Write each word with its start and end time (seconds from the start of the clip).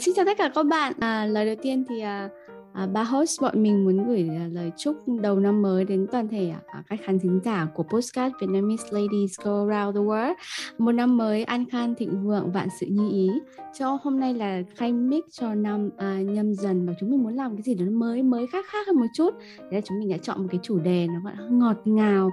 xin 0.00 0.14
chào 0.14 0.24
tất 0.24 0.38
cả 0.38 0.50
các 0.54 0.62
bạn. 0.62 0.92
À, 1.00 1.26
lời 1.26 1.46
đầu 1.46 1.54
tiên 1.62 1.84
thì 1.88 2.00
à, 2.00 2.28
à, 2.72 2.86
ba 2.86 3.02
host 3.02 3.42
bọn 3.42 3.62
mình 3.62 3.84
muốn 3.84 4.06
gửi 4.08 4.28
à, 4.36 4.48
lời 4.52 4.70
chúc 4.76 4.96
đầu 5.22 5.40
năm 5.40 5.62
mới 5.62 5.84
đến 5.84 6.06
toàn 6.12 6.28
thể 6.28 6.48
à, 6.48 6.60
à 6.66 6.82
các 6.88 6.98
khán 7.04 7.18
thính 7.18 7.40
giả 7.44 7.68
của 7.74 7.82
postcard 7.82 8.34
Vietnamese 8.40 8.84
Ladies 8.90 9.40
Go 9.42 9.66
Around 9.68 9.96
the 9.96 10.02
World. 10.02 10.34
Một 10.78 10.92
năm 10.92 11.16
mới 11.16 11.44
an 11.44 11.64
khang 11.70 11.94
thịnh 11.94 12.24
vượng, 12.24 12.52
vạn 12.52 12.68
sự 12.80 12.86
như 12.90 13.10
ý. 13.10 13.30
Cho 13.78 13.98
hôm 14.02 14.20
nay 14.20 14.34
là 14.34 14.62
khai 14.74 14.92
mic 14.92 15.24
cho 15.30 15.54
năm 15.54 15.90
à, 15.96 16.20
nhâm 16.22 16.54
dần 16.54 16.86
và 16.86 16.92
chúng 17.00 17.10
mình 17.10 17.22
muốn 17.22 17.34
làm 17.34 17.56
cái 17.56 17.62
gì 17.62 17.74
đó 17.74 17.84
mới 17.90 18.22
mới 18.22 18.46
khác 18.46 18.64
khác 18.68 18.86
hơn 18.86 18.96
một 18.96 19.06
chút. 19.14 19.34
Thế 19.58 19.76
là 19.76 19.80
chúng 19.80 19.98
mình 19.98 20.10
đã 20.10 20.16
chọn 20.16 20.42
một 20.42 20.48
cái 20.50 20.60
chủ 20.62 20.78
đề 20.78 21.06
nó 21.06 21.20
gọi 21.24 21.34
là 21.38 21.48
ngọt 21.50 21.76
ngào, 21.84 22.30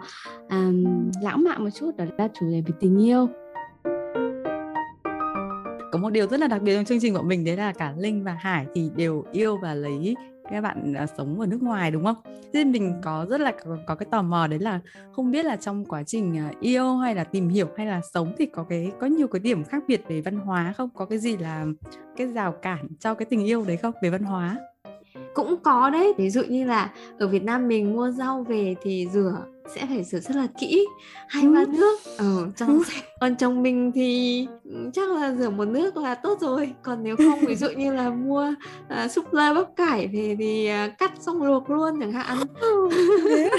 à, 0.49 0.71
lãng 1.21 1.43
mạn 1.43 1.63
một 1.63 1.69
chút 1.73 1.91
đó 1.97 2.05
là 2.17 2.27
chủ 2.39 2.45
đề 2.51 2.61
về 2.61 2.73
tình 2.79 3.05
yêu 3.05 3.27
một 6.07 6.11
điều 6.11 6.27
rất 6.27 6.39
là 6.39 6.47
đặc 6.47 6.61
biệt 6.61 6.75
trong 6.75 6.85
chương 6.85 6.99
trình 7.01 7.13
của 7.13 7.21
mình 7.21 7.45
đấy 7.45 7.57
là 7.57 7.73
cả 7.73 7.93
Linh 7.97 8.23
và 8.23 8.37
Hải 8.39 8.65
thì 8.75 8.89
đều 8.95 9.23
yêu 9.31 9.57
và 9.57 9.73
lấy 9.73 10.15
các 10.49 10.61
bạn 10.61 10.93
uh, 11.03 11.09
sống 11.17 11.39
ở 11.39 11.45
nước 11.45 11.61
ngoài 11.61 11.91
đúng 11.91 12.03
không? 12.03 12.15
Thế 12.25 12.49
nên 12.53 12.71
mình 12.71 12.93
có 13.03 13.25
rất 13.29 13.41
là 13.41 13.51
có, 13.65 13.77
có 13.87 13.95
cái 13.95 14.07
tò 14.11 14.21
mò 14.21 14.47
đấy 14.47 14.59
là 14.59 14.79
không 15.11 15.31
biết 15.31 15.45
là 15.45 15.55
trong 15.55 15.85
quá 15.85 16.03
trình 16.03 16.47
uh, 16.49 16.59
yêu 16.59 16.95
hay 16.95 17.15
là 17.15 17.23
tìm 17.23 17.49
hiểu 17.49 17.67
hay 17.77 17.85
là 17.85 18.01
sống 18.13 18.33
thì 18.37 18.45
có 18.45 18.63
cái 18.63 18.91
có 18.99 19.07
nhiều 19.07 19.27
cái 19.27 19.39
điểm 19.39 19.63
khác 19.63 19.83
biệt 19.87 20.01
về 20.07 20.21
văn 20.21 20.39
hóa 20.39 20.73
không? 20.77 20.89
Có 20.95 21.05
cái 21.05 21.19
gì 21.19 21.37
là 21.37 21.65
cái 22.17 22.27
rào 22.27 22.51
cản 22.51 22.87
cho 22.99 23.13
cái 23.13 23.25
tình 23.25 23.45
yêu 23.45 23.65
đấy 23.67 23.77
không 23.77 23.93
về 24.01 24.09
văn 24.09 24.23
hóa? 24.23 24.57
Cũng 25.37 25.57
có 25.63 25.89
đấy 25.89 26.13
ví 26.17 26.29
dụ 26.29 26.41
như 26.49 26.65
là 26.65 26.89
ở 27.19 27.27
Việt 27.27 27.43
Nam 27.43 27.67
mình 27.67 27.93
mua 27.93 28.11
rau 28.11 28.45
về 28.49 28.75
thì 28.81 29.07
rửa 29.13 29.33
sẽ 29.75 29.85
phải 29.85 30.03
rửa 30.03 30.19
rất 30.19 30.35
là 30.35 30.47
kỹ 30.59 30.87
hai 31.27 31.47
ba 31.47 31.59
ừ. 31.59 31.65
nước 31.67 31.99
ở 32.17 32.47
trong 32.55 32.69
ừ. 32.69 32.83
còn 33.19 33.35
chồng 33.35 33.63
mình 33.63 33.91
thì 33.95 34.47
ừ, 34.63 34.89
chắc 34.93 35.09
là 35.09 35.33
rửa 35.33 35.49
một 35.49 35.65
nước 35.65 35.97
là 35.97 36.15
tốt 36.15 36.41
rồi 36.41 36.73
còn 36.83 37.03
nếu 37.03 37.15
không 37.17 37.39
ví 37.39 37.55
dụ 37.55 37.69
như 37.69 37.93
là 37.93 38.09
mua 38.09 38.53
uh, 39.03 39.11
súp 39.11 39.33
lơ 39.33 39.53
bắp 39.53 39.75
cải 39.75 40.07
về 40.07 40.35
thì 40.39 40.71
uh, 40.85 40.97
cắt 40.97 41.11
xong 41.19 41.43
luộc 41.43 41.69
luôn 41.69 41.99
chẳng 41.99 42.11
hạn 42.11 42.37
ừ, 42.59 42.89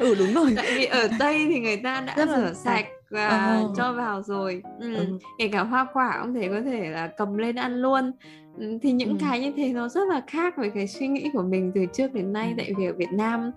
ừ 0.00 0.14
đúng 0.14 0.34
rồi 0.34 0.52
tại 0.56 0.66
vì 0.76 0.84
ở 0.84 1.08
tây 1.18 1.46
thì 1.48 1.60
người 1.60 1.76
ta 1.76 2.00
đã 2.00 2.14
rất 2.16 2.28
rửa 2.28 2.52
sạch 2.54 2.86
và 3.10 3.60
oh. 3.64 3.76
cho 3.76 3.92
vào 3.92 4.22
rồi 4.22 4.62
ừ. 4.80 4.96
Ừ. 4.96 5.04
kể 5.38 5.48
cả 5.48 5.62
hoa 5.62 5.86
quả 5.92 6.18
cũng 6.22 6.34
thể 6.34 6.48
có 6.48 6.60
thể 6.60 6.90
là 6.90 7.06
cầm 7.06 7.36
lên 7.36 7.56
ăn 7.56 7.82
luôn 7.82 8.12
ừ, 8.45 8.45
thì 8.82 8.92
những 8.92 9.08
ừ. 9.08 9.16
cái 9.20 9.40
như 9.40 9.52
thế 9.56 9.68
nó 9.72 9.88
rất 9.88 10.08
là 10.08 10.22
khác 10.26 10.54
với 10.56 10.70
cái 10.74 10.86
suy 10.86 11.06
nghĩ 11.08 11.30
của 11.32 11.42
mình 11.42 11.72
từ 11.74 11.80
trước 11.92 12.14
đến 12.14 12.32
nay 12.32 12.54
tại 12.56 12.72
vì 12.78 12.86
ở 12.86 12.92
Việt 12.92 13.12
Nam 13.12 13.50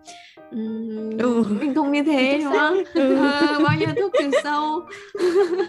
um, 0.52 1.17
ừ. 1.17 1.44
mình 1.61 1.73
không 1.73 1.92
như 1.92 2.03
thế 2.03 2.42
đúng 2.44 2.53
không 2.53 2.78
ừ. 2.94 3.16
à, 3.16 3.59
bao 3.64 3.77
nhiêu 3.80 3.89
thuốc 4.00 4.11
trừ 4.20 4.30
sâu 4.44 4.80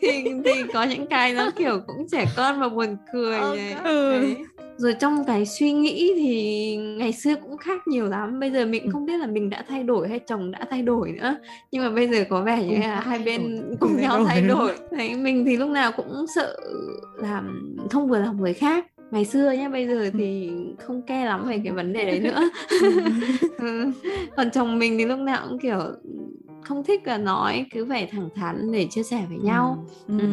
thì 0.00 0.24
thì 0.44 0.52
có 0.72 0.82
những 0.82 1.06
cái 1.06 1.34
nó 1.34 1.50
kiểu 1.56 1.80
cũng 1.86 2.06
trẻ 2.10 2.26
con 2.36 2.60
và 2.60 2.68
buồn 2.68 2.96
cười 3.12 3.38
okay. 3.38 3.56
này 3.56 3.72
ừ 3.84 4.24
rồi 4.80 4.94
trong 4.94 5.24
cái 5.24 5.46
suy 5.46 5.72
nghĩ 5.72 6.12
thì 6.16 6.76
ngày 6.76 7.12
xưa 7.12 7.34
cũng 7.34 7.56
khác 7.56 7.88
nhiều 7.88 8.08
lắm 8.08 8.40
bây 8.40 8.50
giờ 8.50 8.66
mình 8.66 8.82
ừ. 8.82 8.90
không 8.92 9.06
biết 9.06 9.20
là 9.20 9.26
mình 9.26 9.50
đã 9.50 9.64
thay 9.68 9.82
đổi 9.82 10.08
hay 10.08 10.18
chồng 10.18 10.50
đã 10.50 10.58
thay 10.70 10.82
đổi 10.82 11.12
nữa 11.12 11.36
nhưng 11.70 11.82
mà 11.82 11.90
bây 11.90 12.08
giờ 12.08 12.24
có 12.30 12.42
vẻ 12.42 12.64
như 12.64 12.78
là 12.80 13.00
hai 13.00 13.18
bên 13.18 13.60
cùng 13.80 13.96
nhau 14.00 14.24
thay 14.24 14.42
đổi 14.42 14.72
đấy 14.90 15.14
mình 15.14 15.44
thì 15.44 15.56
lúc 15.56 15.70
nào 15.70 15.92
cũng 15.92 16.26
sợ 16.34 16.56
làm 17.16 17.76
không 17.90 18.08
vừa 18.08 18.18
lòng 18.18 18.40
người 18.40 18.54
khác 18.54 18.86
ngày 19.10 19.24
xưa 19.24 19.50
nhá 19.50 19.68
bây 19.68 19.86
giờ 19.86 19.98
ừ. 20.04 20.10
thì 20.18 20.50
không 20.78 21.02
ke 21.02 21.24
lắm 21.24 21.48
về 21.48 21.60
cái 21.64 21.72
vấn 21.72 21.92
đề 21.92 22.04
đấy 22.04 22.20
nữa 22.20 22.50
ừ. 23.58 23.92
còn 24.36 24.50
chồng 24.50 24.78
mình 24.78 24.98
thì 24.98 25.04
lúc 25.04 25.18
nào 25.18 25.46
cũng 25.48 25.58
kiểu 25.58 25.78
không 26.62 26.84
thích 26.84 27.06
là 27.06 27.18
nói 27.18 27.66
cứ 27.72 27.86
phải 27.88 28.08
thẳng 28.12 28.28
thắn 28.34 28.72
để 28.72 28.86
chia 28.90 29.02
sẻ 29.02 29.24
với 29.28 29.38
nhau 29.38 29.84
ừ. 30.08 30.18
Ừ. 30.18 30.26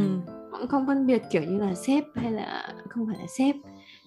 cũng 0.51 0.67
không 0.67 0.87
phân 0.87 1.07
biệt 1.07 1.21
kiểu 1.31 1.41
như 1.43 1.59
là 1.59 1.75
sếp 1.75 2.03
hay 2.15 2.31
là 2.31 2.73
không 2.89 3.07
phải 3.07 3.17
là 3.19 3.25
sếp 3.37 3.55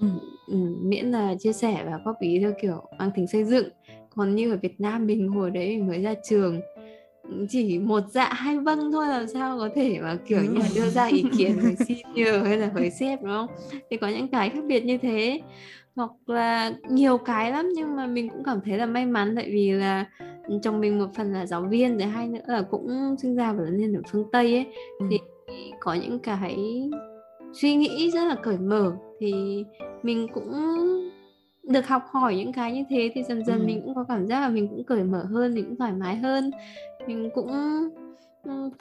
ừ. 0.00 0.06
Ừ, 0.46 0.56
miễn 0.82 1.10
là 1.10 1.34
chia 1.38 1.52
sẻ 1.52 1.82
và 1.86 2.00
góp 2.04 2.20
ý 2.20 2.38
theo 2.40 2.52
kiểu 2.62 2.82
mang 2.98 3.10
tính 3.14 3.26
xây 3.26 3.44
dựng 3.44 3.68
còn 4.10 4.34
như 4.34 4.50
ở 4.50 4.56
Việt 4.62 4.80
Nam 4.80 5.06
mình 5.06 5.28
hồi 5.28 5.50
đấy 5.50 5.68
mình 5.68 5.86
mới 5.86 6.02
ra 6.02 6.14
trường 6.24 6.60
chỉ 7.48 7.78
một 7.78 8.00
dạ 8.10 8.32
hai 8.32 8.58
vâng 8.58 8.92
thôi 8.92 9.06
làm 9.06 9.26
sao 9.26 9.58
có 9.58 9.68
thể 9.74 9.98
mà 10.02 10.18
kiểu 10.26 10.42
như 10.42 10.58
là 10.60 10.68
đưa 10.74 10.90
ra 10.90 11.06
ý 11.06 11.24
kiến 11.38 11.58
với 11.62 11.76
senior 11.76 12.46
hay 12.46 12.56
là 12.56 12.70
với 12.74 12.90
sếp 12.90 13.22
đúng 13.22 13.30
không 13.30 13.46
thì 13.90 13.96
có 13.96 14.08
những 14.08 14.28
cái 14.28 14.50
khác 14.50 14.64
biệt 14.66 14.84
như 14.84 14.98
thế 14.98 15.40
hoặc 15.94 16.10
là 16.26 16.72
nhiều 16.90 17.18
cái 17.18 17.50
lắm 17.52 17.68
nhưng 17.74 17.96
mà 17.96 18.06
mình 18.06 18.28
cũng 18.28 18.44
cảm 18.44 18.60
thấy 18.64 18.78
là 18.78 18.86
may 18.86 19.06
mắn 19.06 19.36
tại 19.36 19.50
vì 19.50 19.70
là 19.70 20.06
chồng 20.62 20.80
mình 20.80 20.98
một 20.98 21.08
phần 21.14 21.32
là 21.32 21.46
giáo 21.46 21.62
viên 21.62 21.98
rồi 21.98 22.06
hai 22.08 22.28
nữa 22.28 22.40
là 22.46 22.62
cũng 22.62 23.16
sinh 23.22 23.36
ra 23.36 23.52
và 23.52 23.62
lớn 23.64 23.76
lên 23.76 23.92
ở 23.92 24.00
phương 24.12 24.24
tây 24.32 24.54
ấy 24.54 24.66
ừ. 24.98 25.06
thì 25.10 25.18
có 25.80 25.94
những 25.94 26.18
cái 26.18 26.56
suy 27.52 27.74
nghĩ 27.74 28.10
rất 28.10 28.24
là 28.24 28.34
cởi 28.34 28.58
mở 28.58 28.96
thì 29.20 29.64
mình 30.02 30.26
cũng 30.34 30.52
được 31.62 31.86
học 31.86 32.02
hỏi 32.10 32.36
những 32.36 32.52
cái 32.52 32.72
như 32.72 32.84
thế 32.90 33.10
thì 33.14 33.22
dần 33.22 33.44
dần 33.44 33.60
ừ. 33.60 33.66
mình 33.66 33.82
cũng 33.84 33.94
có 33.94 34.04
cảm 34.08 34.26
giác 34.26 34.40
là 34.40 34.48
mình 34.48 34.68
cũng 34.68 34.84
cởi 34.84 35.04
mở 35.04 35.24
hơn 35.30 35.54
mình 35.54 35.64
cũng 35.64 35.76
thoải 35.76 35.92
mái 35.92 36.16
hơn. 36.16 36.50
Mình 37.06 37.30
cũng 37.34 37.50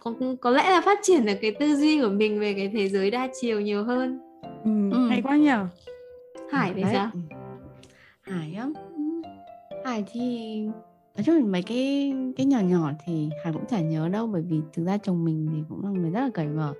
có 0.03 0.13
có 0.41 0.51
lẽ 0.51 0.69
là 0.69 0.81
phát 0.81 0.99
triển 1.01 1.25
được 1.25 1.37
cái 1.41 1.51
tư 1.59 1.75
duy 1.75 2.01
của 2.01 2.09
mình 2.09 2.39
về 2.39 2.53
cái 2.53 2.71
thế 2.73 2.89
giới 2.89 3.11
đa 3.11 3.27
chiều 3.41 3.61
nhiều 3.61 3.83
hơn. 3.83 4.19
Ừ, 4.63 4.91
ừ. 4.91 5.07
hay 5.09 5.21
quá 5.21 5.37
nhở 5.37 5.67
hải 6.51 6.73
thì 6.75 6.83
sao? 6.93 7.09
Hải 8.21 8.53
á? 8.53 8.69
Hải 9.85 10.03
thì 10.11 10.63
nói 11.19 11.23
chung 11.23 11.51
mấy 11.51 11.61
cái 11.61 12.13
cái 12.37 12.45
nhỏ 12.45 12.59
nhỏ 12.59 12.91
thì 13.05 13.29
hải 13.43 13.53
cũng 13.53 13.65
chả 13.65 13.81
nhớ 13.81 14.09
đâu 14.09 14.27
bởi 14.27 14.41
vì 14.41 14.61
thực 14.73 14.85
ra 14.85 14.97
chồng 14.97 15.25
mình 15.25 15.47
thì 15.53 15.63
cũng 15.69 15.83
là 15.83 15.89
người 15.89 16.11
rất 16.11 16.21
là 16.21 16.29
cởi 16.33 16.47
mở. 16.47 16.73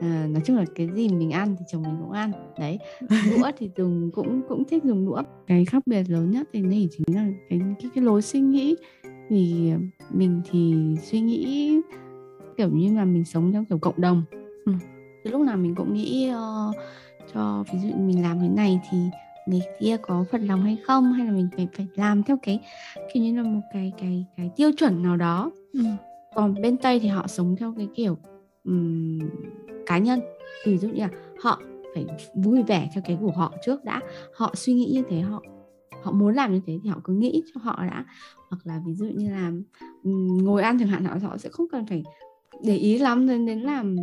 À, 0.00 0.26
nói 0.30 0.42
chung 0.44 0.56
là 0.56 0.64
cái 0.74 0.88
gì 0.94 1.08
mình 1.08 1.30
ăn 1.30 1.56
thì 1.58 1.64
chồng 1.68 1.82
mình 1.82 1.96
cũng 2.00 2.10
ăn 2.10 2.32
đấy. 2.58 2.78
Đũa 3.10 3.50
thì 3.58 3.70
dùng 3.76 4.10
cũng 4.14 4.42
cũng 4.48 4.64
thích 4.64 4.84
dùng 4.84 5.06
đũa. 5.06 5.22
Cái 5.46 5.64
khác 5.64 5.82
biệt 5.86 6.02
lớn 6.08 6.30
nhất 6.30 6.48
thì 6.52 6.60
này 6.60 6.88
chính 6.90 7.16
là 7.16 7.26
cái 7.48 7.60
cái, 7.80 7.90
cái 7.94 8.04
lối 8.04 8.22
suy 8.22 8.40
nghĩ. 8.40 8.76
Thì 9.28 9.72
mình 10.10 10.42
thì 10.50 10.74
suy 11.02 11.20
nghĩ 11.20 11.72
kiểu 12.56 12.70
như 12.72 12.96
là 12.96 13.04
mình 13.04 13.24
sống 13.24 13.52
theo 13.52 13.64
kiểu 13.68 13.78
cộng 13.78 14.00
đồng. 14.00 14.22
Ừ. 14.64 14.72
lúc 15.24 15.40
nào 15.40 15.56
mình 15.56 15.74
cũng 15.74 15.94
nghĩ 15.94 16.30
uh, 16.30 16.76
cho 17.34 17.64
ví 17.72 17.78
dụ 17.78 17.96
mình 17.96 18.22
làm 18.22 18.40
cái 18.40 18.48
này 18.48 18.80
thì 18.90 18.98
người 19.46 19.60
kia 19.80 19.96
có 20.02 20.24
phật 20.30 20.38
lòng 20.38 20.62
hay 20.62 20.76
không 20.84 21.12
hay 21.12 21.26
là 21.26 21.32
mình 21.32 21.48
phải 21.56 21.68
phải 21.76 21.86
làm 21.94 22.22
theo 22.22 22.38
cái 22.42 22.60
kiểu 23.12 23.22
như 23.22 23.36
là 23.36 23.42
một 23.42 23.60
cái 23.72 23.92
cái 23.98 24.26
cái 24.36 24.50
tiêu 24.56 24.70
chuẩn 24.76 25.02
nào 25.02 25.16
đó. 25.16 25.50
Ừ. 25.72 25.80
còn 26.34 26.62
bên 26.62 26.76
tây 26.76 27.00
thì 27.00 27.08
họ 27.08 27.26
sống 27.26 27.56
theo 27.56 27.74
cái 27.76 27.88
kiểu 27.94 28.16
um, 28.64 29.18
cá 29.86 29.98
nhân. 29.98 30.20
Ví 30.66 30.78
dụ 30.78 30.88
như 30.88 31.00
là 31.00 31.08
họ 31.42 31.60
phải 31.94 32.06
vui 32.34 32.62
vẻ 32.62 32.90
theo 32.94 33.02
cái 33.06 33.18
của 33.20 33.30
họ 33.30 33.52
trước 33.66 33.84
đã. 33.84 34.00
Họ 34.34 34.52
suy 34.54 34.72
nghĩ 34.72 34.90
như 34.94 35.02
thế 35.08 35.20
họ 35.20 35.42
họ 36.02 36.12
muốn 36.12 36.34
làm 36.34 36.52
như 36.52 36.60
thế 36.66 36.78
thì 36.82 36.88
họ 36.88 37.00
cứ 37.04 37.12
nghĩ 37.12 37.42
cho 37.54 37.60
họ 37.64 37.84
đã. 37.86 38.04
Hoặc 38.50 38.58
là 38.64 38.80
ví 38.86 38.94
dụ 38.94 39.06
như 39.06 39.30
là 39.30 39.52
ngồi 40.42 40.62
ăn 40.62 40.78
chẳng 40.78 40.88
hạn 40.88 41.04
họ 41.04 41.16
họ 41.22 41.36
sẽ 41.38 41.48
không 41.52 41.66
cần 41.72 41.86
phải 41.86 42.02
để 42.62 42.76
ý 42.76 42.98
lắm 42.98 43.26
đến 43.26 43.46
đến 43.46 43.60
làm 43.60 43.96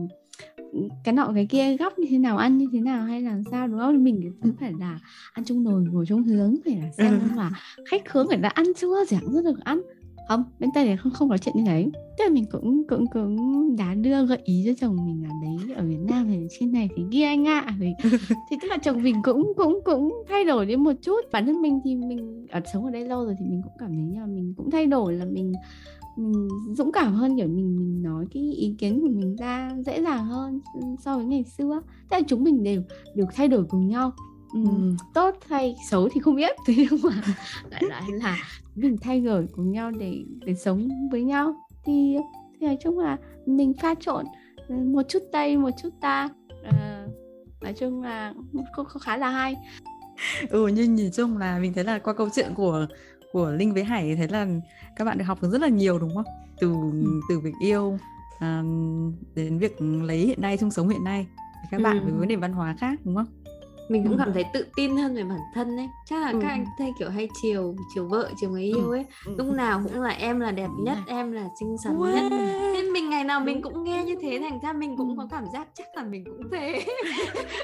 cái 1.04 1.14
nọ 1.14 1.32
cái 1.36 1.46
kia 1.50 1.78
góc 1.78 2.00
như 2.00 2.08
thế 2.10 2.18
nào 2.18 2.38
ăn 2.38 2.58
như 2.58 2.68
thế 2.74 2.80
nào 2.80 3.06
hay 3.06 3.22
là 3.22 3.38
sao 3.52 3.68
đúng 3.68 3.80
không 3.80 4.04
mình 4.04 4.32
cứ 4.44 4.52
phải 4.60 4.74
là 4.80 5.00
ăn 5.34 5.46
trong 5.46 5.64
nồi 5.64 5.84
ngồi 5.84 6.06
trong 6.10 6.24
hướng 6.24 6.56
phải 6.66 6.76
là 6.76 6.92
xem 6.92 7.20
ừ. 7.20 7.28
mà 7.36 7.50
khách 7.86 8.12
hướng 8.12 8.28
phải 8.28 8.40
là 8.40 8.50
ăn 8.50 8.66
chưa 8.78 9.06
chẳng 9.10 9.32
rất 9.34 9.46
được 9.46 9.60
ăn 9.64 9.82
không 10.30 10.44
bên 10.60 10.70
tây 10.74 10.86
thì 10.86 10.96
không 10.96 11.14
không 11.14 11.30
có 11.30 11.38
chuyện 11.38 11.56
như 11.58 11.64
đấy. 11.66 11.92
Thế 12.18 12.24
là 12.24 12.30
mình 12.30 12.46
cũng 12.52 12.84
cũng 12.90 13.06
cũng 13.14 13.76
đã 13.76 13.94
đưa 13.94 14.26
gợi 14.26 14.40
ý 14.44 14.64
cho 14.66 14.72
chồng 14.80 15.06
mình 15.06 15.24
là 15.24 15.30
đấy 15.42 15.76
ở 15.76 15.84
Việt 15.86 16.00
Nam 16.10 16.28
thì 16.28 16.48
trên 16.60 16.72
này 16.72 16.90
thì 16.96 17.04
kia 17.12 17.24
anh 17.24 17.48
ạ. 17.48 17.64
À. 17.66 17.76
thì, 17.80 17.88
thì 18.50 18.58
tức 18.62 18.68
là 18.68 18.78
chồng 18.78 19.04
mình 19.04 19.16
cũng 19.24 19.54
cũng 19.58 19.80
cũng 19.86 20.24
thay 20.30 20.46
đổi 20.46 20.66
đi 20.66 20.76
một 20.76 20.94
chút. 21.02 21.20
Bản 21.32 21.46
thân 21.46 21.62
mình 21.62 21.80
thì 21.84 21.96
mình 21.96 22.48
ở 22.50 22.60
sống 22.74 22.86
ở 22.86 22.92
đây 22.92 23.06
lâu 23.06 23.26
rồi 23.26 23.36
thì 23.40 23.46
mình 23.46 23.62
cũng 23.64 23.74
cảm 23.80 23.90
thấy 23.90 24.04
như 24.04 24.20
là 24.20 24.26
mình 24.26 24.54
cũng 24.58 24.72
thay 24.72 24.86
đổi 24.86 25.14
là 25.14 25.26
mình 25.26 25.54
mình 26.18 26.48
dũng 26.76 26.92
cảm 26.92 27.14
hơn 27.14 27.38
kiểu 27.38 27.48
mình 27.48 27.80
mình 27.80 28.04
nói 28.04 28.26
cái 28.34 28.54
ý 28.54 28.76
kiến 28.78 29.02
của 29.02 29.08
mình 29.08 29.36
ra 29.36 29.72
dễ 29.86 30.02
dàng 30.04 30.26
hơn 30.26 30.60
so 31.00 31.18
với 31.18 31.26
ngày 31.26 31.44
xưa. 31.58 31.82
Thế 32.10 32.20
là 32.20 32.22
chúng 32.28 32.44
mình 32.44 32.64
đều 32.64 32.82
đều 33.16 33.26
thay 33.36 33.48
đổi 33.48 33.64
cùng 33.64 33.88
nhau 33.88 34.12
ừ, 34.54 34.96
tốt 35.14 35.36
hay 35.48 35.76
xấu 35.90 36.10
thì 36.10 36.20
không 36.20 36.36
biết. 36.36 36.56
Thế 36.68 36.74
nhưng 36.78 37.00
mà 37.04 37.22
lại 37.70 37.84
lại 37.90 38.04
là 38.12 38.38
mình 38.76 38.98
thay 39.02 39.22
đổi 39.22 39.48
cùng 39.56 39.72
nhau 39.72 39.92
để 39.92 40.24
để 40.46 40.56
sống 40.56 40.90
với 41.12 41.24
nhau. 41.24 41.56
Thì 41.86 42.18
thì 42.60 42.68
nói 42.68 42.78
chung 42.84 43.00
là 43.00 43.18
mình 43.46 43.74
pha 43.82 43.96
trộn 44.00 44.26
ừ, 44.68 44.76
một 44.76 45.02
chút 45.10 45.20
tây 45.32 45.58
một 45.58 45.70
chút 45.84 45.90
ta. 46.02 46.30
À, 46.64 47.08
nói 47.62 47.74
chung 47.74 48.04
là 48.04 48.34
cũng 48.76 48.86
khá 49.02 49.18
là 49.18 49.30
hay. 49.30 49.56
Ừ 50.50 50.68
nhưng 50.68 50.96
nhìn 50.96 51.12
chung 51.12 51.38
là 51.38 51.60
mình 51.60 51.74
thấy 51.74 51.84
là 51.84 52.00
qua 52.00 52.14
câu 52.14 52.30
chuyện 52.36 52.54
của 52.56 52.88
của 53.32 53.52
linh 53.52 53.74
với 53.74 53.84
hải 53.84 54.16
thấy 54.16 54.28
là 54.28 54.48
các 54.96 55.06
bạn 55.06 55.18
được 55.18 55.26
học 55.26 55.42
được 55.42 55.50
rất 55.50 55.62
là 55.62 55.68
nhiều 55.68 56.00
đúng 56.00 56.16
không? 56.16 56.26
Từ 56.60 56.72
ừ. 56.92 57.22
từ 57.30 57.40
việc 57.40 57.54
yêu 57.62 57.98
um, 58.40 59.14
đến 59.36 59.58
việc 59.58 59.82
lấy 59.82 60.18
hiện 60.18 60.42
nay 60.42 60.58
chung 60.58 60.72
sống 60.72 60.90
hiện 60.90 61.04
nay. 61.04 61.28
Các 61.72 61.78
ừ. 61.78 61.84
bạn 61.84 62.00
với 62.04 62.14
vấn 62.14 62.28
đề 62.28 62.36
văn 62.36 62.54
hóa 62.54 62.76
khác 62.80 63.00
đúng 63.04 63.16
không 63.16 63.39
mình 63.90 64.04
cũng 64.08 64.18
cảm 64.18 64.34
thấy 64.34 64.46
tự 64.54 64.66
tin 64.76 64.98
hơn 64.98 65.16
về 65.16 65.24
bản 65.24 65.40
thân 65.54 65.78
ấy. 65.78 65.90
Chắc 66.06 66.22
là 66.22 66.30
ừ. 66.30 66.40
các 66.42 66.48
anh 66.48 66.66
thấy 66.78 66.94
kiểu 67.00 67.10
hay 67.10 67.30
chiều 67.42 67.76
chiều 67.96 68.08
vợ 68.08 68.30
chiều 68.38 68.50
người 68.50 68.64
yêu 68.64 68.90
ấy. 68.92 69.06
lúc 69.38 69.48
nào 69.48 69.82
cũng 69.84 70.02
là 70.02 70.10
em 70.10 70.40
là 70.40 70.52
đẹp 70.52 70.70
nhất 70.80 70.98
em 71.08 71.32
là 71.32 71.48
xinh 71.60 71.76
xắn 71.84 71.98
wow. 71.98 72.14
nhất. 72.14 72.32
Nên 72.74 72.94
mình 72.94 73.10
ngày 73.10 73.24
nào 73.24 73.40
mình 73.40 73.62
cũng 73.62 73.84
nghe 73.84 74.04
như 74.04 74.16
thế 74.22 74.40
thành 74.40 74.60
ra 74.64 74.74
mình 74.74 74.98
cũng 74.98 75.18
có 75.18 75.28
cảm 75.32 75.44
giác 75.54 75.68
chắc 75.74 75.88
là 75.96 76.04
mình 76.04 76.24
cũng 76.26 76.50
thế. 76.52 76.86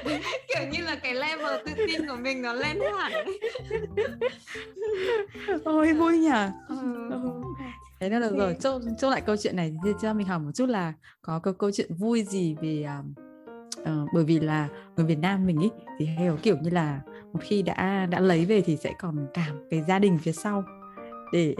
Kiểu 0.48 0.68
như 0.72 0.84
là 0.84 0.94
cái 0.94 1.14
level 1.14 1.66
tự 1.66 1.72
tin 1.86 2.08
của 2.08 2.16
mình 2.16 2.42
nó 2.42 2.52
lên 2.52 2.78
hẳn 2.98 3.12
ôi 5.64 5.92
vui 5.92 6.18
nhỉ. 6.18 6.30
Ừ. 6.68 6.76
thế 8.00 8.08
nên 8.08 8.20
là 8.20 8.28
rồi 8.28 8.56
chốt 8.60 8.82
chốt 8.98 9.10
lại 9.10 9.20
câu 9.20 9.36
chuyện 9.36 9.56
này 9.56 9.74
thì 9.84 9.90
cho 10.02 10.14
mình 10.14 10.26
hỏi 10.26 10.38
một 10.38 10.50
chút 10.54 10.68
là 10.68 10.92
có 11.22 11.38
câu 11.38 11.54
câu 11.54 11.70
chuyện 11.70 11.94
vui 11.98 12.22
gì 12.22 12.56
về 12.62 12.86
um, 12.98 13.25
uh, 13.90 14.08
bởi 14.12 14.24
vì 14.24 14.40
là 14.40 14.68
người 14.96 15.06
Việt 15.06 15.18
Nam 15.18 15.46
mình 15.46 15.60
ý 15.60 15.70
thì 15.98 16.06
hay 16.06 16.28
có 16.28 16.36
kiểu 16.42 16.56
như 16.62 16.70
là 16.70 17.00
một 17.32 17.40
khi 17.42 17.62
đã 17.62 18.06
đã 18.06 18.20
lấy 18.20 18.44
về 18.44 18.60
thì 18.60 18.76
sẽ 18.76 18.92
còn 18.98 19.26
cảm 19.34 19.56
cái 19.70 19.82
gia 19.88 19.98
đình 19.98 20.18
phía 20.18 20.32
sau 20.32 20.64
để 21.32 21.54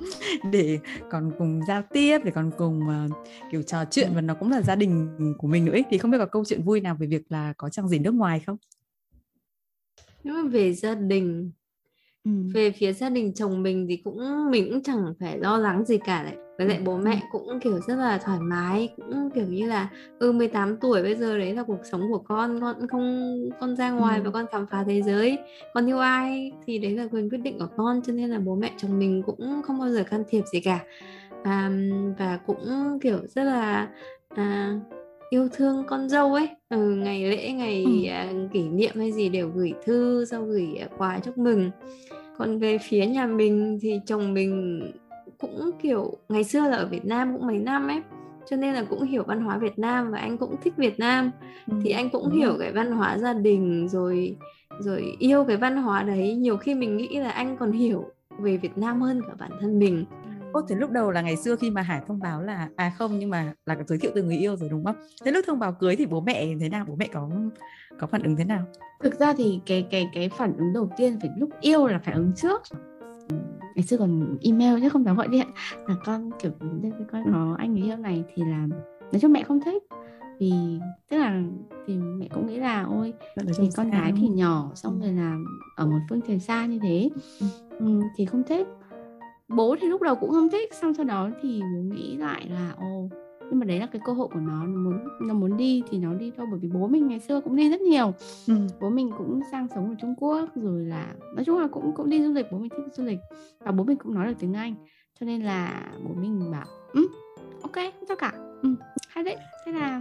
để 0.52 0.78
còn 1.10 1.32
cùng 1.38 1.60
giao 1.68 1.82
tiếp 1.92 2.18
để 2.24 2.30
còn 2.30 2.50
cùng 2.58 2.80
uh, 2.80 3.26
kiểu 3.50 3.62
trò 3.62 3.84
chuyện 3.90 4.10
và 4.14 4.20
nó 4.20 4.34
cũng 4.34 4.50
là 4.50 4.62
gia 4.62 4.74
đình 4.74 5.08
của 5.38 5.48
mình 5.48 5.64
nữa 5.64 5.74
ý. 5.74 5.82
thì 5.90 5.98
không 5.98 6.10
biết 6.10 6.18
có 6.18 6.26
câu 6.26 6.44
chuyện 6.44 6.62
vui 6.62 6.80
nào 6.80 6.94
về 6.94 7.06
việc 7.06 7.22
là 7.28 7.52
có 7.52 7.68
trang 7.68 7.88
gì 7.88 7.98
nước 7.98 8.14
ngoài 8.14 8.40
không? 8.40 8.56
Nếu 10.24 10.34
mà 10.34 10.48
về 10.48 10.72
gia 10.72 10.94
đình 10.94 11.50
ừ. 12.24 12.30
về 12.54 12.70
phía 12.70 12.92
gia 12.92 13.10
đình 13.10 13.34
chồng 13.34 13.62
mình 13.62 13.86
thì 13.88 13.96
cũng 13.96 14.50
mình 14.50 14.70
cũng 14.70 14.82
chẳng 14.82 15.14
phải 15.20 15.38
lo 15.38 15.58
lắng 15.58 15.84
gì 15.84 15.98
cả 15.98 16.22
đấy 16.22 16.34
với 16.60 16.68
lại 16.68 16.80
bố 16.84 16.96
mẹ 16.96 17.22
cũng 17.32 17.60
kiểu 17.60 17.80
rất 17.86 17.96
là 17.96 18.18
thoải 18.18 18.38
mái 18.40 18.88
cũng 18.96 19.30
kiểu 19.34 19.46
như 19.46 19.68
là 19.68 19.88
ừ 20.18 20.32
18 20.32 20.76
tuổi 20.76 21.02
bây 21.02 21.14
giờ 21.14 21.38
đấy 21.38 21.54
là 21.54 21.62
cuộc 21.62 21.80
sống 21.92 22.02
của 22.10 22.18
con 22.18 22.60
con 22.60 22.88
không 22.88 23.36
con 23.60 23.76
ra 23.76 23.90
ngoài 23.90 24.18
ừ. 24.18 24.22
và 24.24 24.30
con 24.30 24.46
khám 24.52 24.66
phá 24.70 24.84
thế 24.86 25.02
giới 25.02 25.38
con 25.74 25.86
yêu 25.86 25.98
ai 25.98 26.52
thì 26.66 26.78
đấy 26.78 26.96
là 26.96 27.06
quyền 27.12 27.30
quyết 27.30 27.38
định 27.38 27.58
của 27.58 27.68
con 27.76 28.02
cho 28.06 28.12
nên 28.12 28.30
là 28.30 28.38
bố 28.38 28.54
mẹ 28.54 28.72
chồng 28.76 28.98
mình 28.98 29.22
cũng 29.26 29.62
không 29.66 29.78
bao 29.78 29.90
giờ 29.90 30.04
can 30.10 30.24
thiệp 30.28 30.42
gì 30.52 30.60
cả 30.60 30.84
à, 31.42 31.70
và 32.18 32.38
cũng 32.46 32.98
kiểu 33.02 33.18
rất 33.34 33.44
là 33.44 33.88
à, 34.28 34.80
yêu 35.30 35.48
thương 35.52 35.84
con 35.86 36.08
dâu 36.08 36.34
ấy. 36.34 36.48
Ừ, 36.68 36.94
ngày 36.94 37.30
lễ 37.30 37.52
ngày 37.52 37.84
ừ. 37.84 38.10
à, 38.10 38.32
kỷ 38.52 38.68
niệm 38.68 38.94
hay 38.96 39.12
gì 39.12 39.28
đều 39.28 39.50
gửi 39.54 39.72
thư 39.84 40.24
sau 40.24 40.44
gửi 40.44 40.76
à, 40.80 40.88
quà 40.98 41.18
chúc 41.18 41.38
mừng. 41.38 41.70
Còn 42.38 42.58
về 42.58 42.78
phía 42.78 43.06
nhà 43.06 43.26
mình 43.26 43.78
thì 43.82 44.00
chồng 44.06 44.34
mình 44.34 44.82
cũng 45.38 45.70
kiểu 45.82 46.16
ngày 46.28 46.44
xưa 46.44 46.68
là 46.68 46.76
ở 46.76 46.86
Việt 46.86 47.04
Nam 47.04 47.32
cũng 47.32 47.46
mấy 47.46 47.58
năm 47.58 47.88
ấy 47.88 48.00
cho 48.50 48.56
nên 48.56 48.74
là 48.74 48.84
cũng 48.90 49.02
hiểu 49.02 49.24
văn 49.26 49.40
hóa 49.40 49.58
Việt 49.58 49.78
Nam 49.78 50.10
và 50.10 50.18
anh 50.18 50.38
cũng 50.38 50.56
thích 50.62 50.74
Việt 50.76 50.98
Nam. 50.98 51.30
Ừ. 51.66 51.74
thì 51.84 51.90
anh 51.90 52.10
cũng 52.10 52.30
hiểu 52.30 52.56
cái 52.60 52.72
văn 52.72 52.92
hóa 52.92 53.18
gia 53.18 53.32
đình 53.32 53.88
rồi 53.88 54.36
rồi 54.78 55.16
yêu 55.18 55.44
cái 55.44 55.56
văn 55.56 55.76
hóa 55.76 56.02
đấy. 56.02 56.34
Nhiều 56.34 56.56
khi 56.56 56.74
mình 56.74 56.96
nghĩ 56.96 57.18
là 57.18 57.30
anh 57.30 57.56
còn 57.56 57.72
hiểu 57.72 58.04
về 58.38 58.56
Việt 58.56 58.78
Nam 58.78 59.00
hơn 59.00 59.22
cả 59.28 59.34
bản 59.38 59.50
thân 59.60 59.78
mình 59.78 60.04
Ô, 60.52 60.60
thế 60.68 60.76
lúc 60.76 60.90
đầu 60.90 61.10
là 61.10 61.20
ngày 61.20 61.36
xưa 61.36 61.56
khi 61.56 61.70
mà 61.70 61.82
Hải 61.82 62.00
thông 62.06 62.20
báo 62.20 62.42
là 62.42 62.68
à 62.76 62.92
không 62.98 63.18
nhưng 63.18 63.30
mà 63.30 63.52
là 63.66 63.76
giới 63.86 63.98
thiệu 63.98 64.10
từ 64.14 64.22
người 64.22 64.36
yêu 64.36 64.56
rồi 64.56 64.68
đúng 64.68 64.84
không? 64.84 64.96
Thế 65.24 65.30
lúc 65.30 65.44
thông 65.46 65.58
báo 65.58 65.72
cưới 65.72 65.96
thì 65.96 66.06
bố 66.06 66.20
mẹ 66.20 66.46
thế 66.60 66.68
nào? 66.68 66.84
Bố 66.88 66.94
mẹ 66.98 67.08
có 67.12 67.30
có 68.00 68.06
phản 68.06 68.22
ứng 68.22 68.36
thế 68.36 68.44
nào? 68.44 68.64
Thực 69.02 69.18
ra 69.18 69.34
thì 69.36 69.60
cái 69.66 69.86
cái 69.90 70.08
cái 70.12 70.28
phản 70.28 70.56
ứng 70.56 70.72
đầu 70.72 70.90
tiên 70.96 71.18
phải 71.20 71.30
lúc 71.36 71.50
yêu 71.60 71.86
là 71.86 71.98
phản 71.98 72.14
ứng 72.14 72.32
trước. 72.36 72.62
Ngày 73.74 73.82
xưa 73.82 73.96
còn 73.96 74.38
email 74.42 74.80
chứ 74.80 74.88
không 74.88 75.04
dám 75.04 75.16
gọi 75.16 75.28
điện. 75.28 75.46
Là 75.86 75.96
con 76.04 76.30
kiểu 76.38 76.52
với 76.60 76.92
con 77.12 77.24
có 77.32 77.54
anh 77.58 77.72
người 77.72 77.82
yêu 77.82 77.96
này 77.96 78.24
thì 78.34 78.42
là 78.44 78.66
nói 79.12 79.20
chung 79.20 79.32
mẹ 79.32 79.42
không 79.42 79.60
thích. 79.60 79.82
Vì 80.40 80.52
tức 81.10 81.16
là 81.16 81.42
thì 81.86 81.96
mẹ 81.96 82.28
cũng 82.34 82.46
nghĩ 82.46 82.56
là 82.56 82.82
ôi 82.82 83.12
thì 83.58 83.68
con 83.76 83.90
gái 83.90 84.12
thì 84.16 84.28
nhỏ 84.28 84.70
xong 84.74 85.00
rồi 85.00 85.12
là 85.12 85.36
ở 85.76 85.86
một 85.86 85.98
phương 86.10 86.20
trời 86.28 86.38
xa 86.38 86.66
như 86.66 86.78
thế. 86.82 87.10
Ừ, 87.78 88.00
thì 88.16 88.26
không 88.26 88.42
thích 88.44 88.66
bố 89.56 89.76
thì 89.80 89.88
lúc 89.88 90.02
đầu 90.02 90.14
cũng 90.14 90.30
không 90.30 90.50
thích 90.50 90.74
xong 90.74 90.94
sau 90.94 91.04
đó 91.04 91.30
thì 91.42 91.60
bố 91.62 91.94
nghĩ 91.94 92.16
lại 92.16 92.46
là 92.50 92.74
ô 92.78 93.08
nhưng 93.50 93.58
mà 93.58 93.64
đấy 93.66 93.80
là 93.80 93.86
cái 93.86 94.02
cơ 94.04 94.12
hội 94.12 94.28
của 94.28 94.40
nó 94.40 94.66
nó 94.66 94.78
muốn 94.80 94.98
nó 95.20 95.34
muốn 95.34 95.56
đi 95.56 95.82
thì 95.90 95.98
nó 95.98 96.14
đi 96.14 96.32
thôi 96.36 96.46
bởi 96.50 96.58
vì 96.62 96.68
bố 96.68 96.86
mình 96.86 97.08
ngày 97.08 97.20
xưa 97.20 97.40
cũng 97.40 97.56
đi 97.56 97.70
rất 97.70 97.80
nhiều. 97.80 98.12
Ừ. 98.48 98.54
bố 98.80 98.90
mình 98.90 99.10
cũng 99.18 99.40
sang 99.50 99.68
sống 99.74 99.88
ở 99.88 99.94
Trung 100.00 100.14
Quốc 100.18 100.48
rồi 100.54 100.84
là 100.84 101.14
nói 101.34 101.44
chung 101.44 101.58
là 101.58 101.68
cũng 101.68 101.92
cũng 101.94 102.10
đi 102.10 102.22
du 102.22 102.32
lịch 102.32 102.46
bố 102.52 102.58
mình 102.58 102.68
thích 102.68 102.94
du 102.94 103.04
lịch 103.04 103.18
và 103.58 103.72
bố 103.72 103.84
mình 103.84 103.96
cũng 103.96 104.14
nói 104.14 104.26
được 104.26 104.34
tiếng 104.38 104.54
Anh. 104.54 104.74
Cho 105.20 105.26
nên 105.26 105.42
là 105.42 105.92
bố 106.04 106.14
mình 106.20 106.50
bảo 106.52 106.66
ừ, 106.92 107.08
ok 107.62 107.74
không 107.74 108.06
sao 108.08 108.16
cả. 108.16 108.32
Ừ, 108.62 108.74
hay 109.08 109.24
đấy. 109.24 109.36
Thế 109.66 109.72
là 109.72 110.00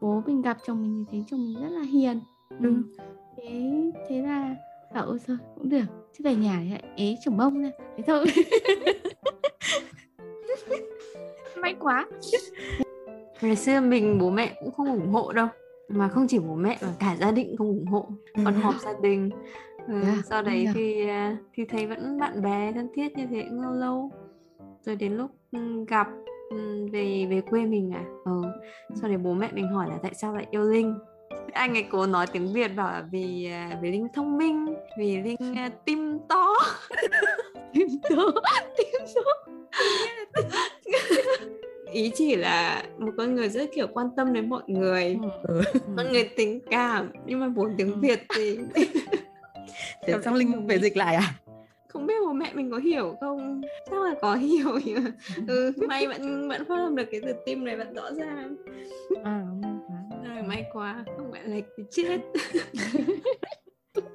bố 0.00 0.22
mình 0.26 0.42
gặp 0.42 0.56
chồng 0.66 0.82
mình 0.82 1.04
thì 1.04 1.04
thấy 1.10 1.24
chồng 1.30 1.40
mình 1.40 1.62
rất 1.62 1.68
là 1.68 1.82
hiền. 1.82 2.20
Ừ. 2.62 2.82
thế 3.36 3.72
thế 4.08 4.22
là 4.22 4.56
bảo 4.94 5.06
ôi 5.06 5.18
thôi 5.26 5.36
cũng 5.54 5.68
được. 5.68 5.84
Chứ 6.12 6.24
về 6.24 6.34
nhà 6.34 6.60
thì 6.64 6.70
lại 6.70 6.82
ế 6.96 7.16
chồng 7.24 7.36
mông 7.36 7.62
ra 7.62 7.70
thế 7.96 8.04
thôi. 8.06 8.26
May 11.56 11.74
quá. 11.80 12.06
Ngày 13.42 13.56
xưa 13.56 13.80
mình 13.80 14.18
bố 14.18 14.30
mẹ 14.30 14.56
cũng 14.60 14.72
không 14.72 14.92
ủng 14.92 15.12
hộ 15.12 15.32
đâu 15.32 15.48
mà 15.88 16.08
không 16.08 16.26
chỉ 16.28 16.38
bố 16.38 16.54
mẹ 16.54 16.78
mà 16.82 16.88
cả 17.00 17.16
gia 17.20 17.30
đình 17.30 17.56
không 17.56 17.66
ủng 17.66 17.86
hộ. 17.86 18.08
Còn 18.44 18.54
họp 18.54 18.74
gia 18.80 18.92
đình. 19.02 19.30
Ừ, 19.86 20.02
yeah, 20.02 20.24
sau 20.24 20.42
đấy 20.42 20.62
yeah. 20.64 20.76
thì 20.76 21.08
à, 21.08 21.36
thì 21.54 21.64
thấy 21.64 21.86
vẫn 21.86 22.18
bạn 22.18 22.42
bè 22.42 22.72
thân 22.72 22.88
thiết 22.94 23.16
như 23.16 23.26
thế 23.30 23.44
cũng 23.48 23.60
lâu 23.60 23.72
lâu. 23.72 24.10
Rồi 24.82 24.96
đến 24.96 25.16
lúc 25.16 25.30
ừ, 25.52 25.84
gặp 25.88 26.08
ừ, 26.50 26.86
về 26.92 27.26
về 27.30 27.40
quê 27.50 27.66
mình 27.66 27.90
à? 27.94 28.04
Ừ. 28.24 28.42
sau 28.94 29.08
đấy 29.08 29.18
bố 29.18 29.32
mẹ 29.32 29.48
mình 29.52 29.68
hỏi 29.68 29.88
là 29.88 29.98
tại 30.02 30.14
sao 30.14 30.34
lại 30.34 30.46
yêu 30.50 30.62
linh 30.62 30.94
anh 31.52 31.74
ấy 31.74 31.84
cố 31.90 32.06
nói 32.06 32.26
tiếng 32.32 32.52
việt 32.52 32.68
bảo 32.68 32.92
là 32.92 33.04
vì 33.10 33.50
à, 33.50 33.78
vì 33.82 33.90
linh 33.90 34.08
thông 34.14 34.38
minh 34.38 34.74
vì 34.98 35.16
linh 35.22 35.66
uh, 35.66 35.72
tim 35.84 36.18
to. 36.28 36.54
Tim 37.72 37.88
to 38.10 38.16
tim 38.76 39.00
to. 39.14 39.20
Ý 41.92 42.10
chỉ 42.14 42.36
là 42.36 42.82
một 42.98 43.10
con 43.16 43.34
người 43.34 43.48
rất 43.48 43.70
kiểu 43.74 43.86
quan 43.92 44.08
tâm 44.16 44.32
đến 44.32 44.48
mọi 44.48 44.62
người. 44.66 45.18
Ừ. 45.42 45.62
con 45.96 46.12
người 46.12 46.30
tình 46.36 46.60
cảm 46.70 47.12
nhưng 47.26 47.40
mà 47.40 47.48
vốn 47.48 47.74
tiếng 47.78 47.92
ừ. 47.92 47.98
việt 48.00 48.22
thì 48.36 48.58
thế 50.06 50.14
xong 50.24 50.34
linh 50.34 50.66
về 50.66 50.78
dịch 50.78 50.96
lại 50.96 51.14
à? 51.14 51.34
Không 51.88 52.06
biết 52.06 52.14
bố 52.26 52.32
mẹ 52.32 52.50
mình 52.54 52.70
có 52.70 52.76
hiểu 52.78 53.16
không? 53.20 53.62
Chắc 53.90 54.02
là 54.02 54.14
có 54.22 54.34
hiểu 54.34 54.78
ừ, 55.48 55.72
may 55.88 56.06
vẫn 56.06 56.48
vẫn 56.48 56.64
phát 56.64 56.76
âm 56.76 56.96
được 56.96 57.04
cái 57.10 57.20
từ 57.26 57.32
tim 57.46 57.64
này 57.64 57.76
vẫn 57.76 57.94
rõ 57.94 58.12
ràng. 58.12 58.56
À, 59.24 59.42
may 60.48 60.64
quá 60.72 61.04
không 61.16 61.32
phải 61.32 61.40
lệch 61.44 61.64
thì 61.76 61.84
chết. 61.90 62.20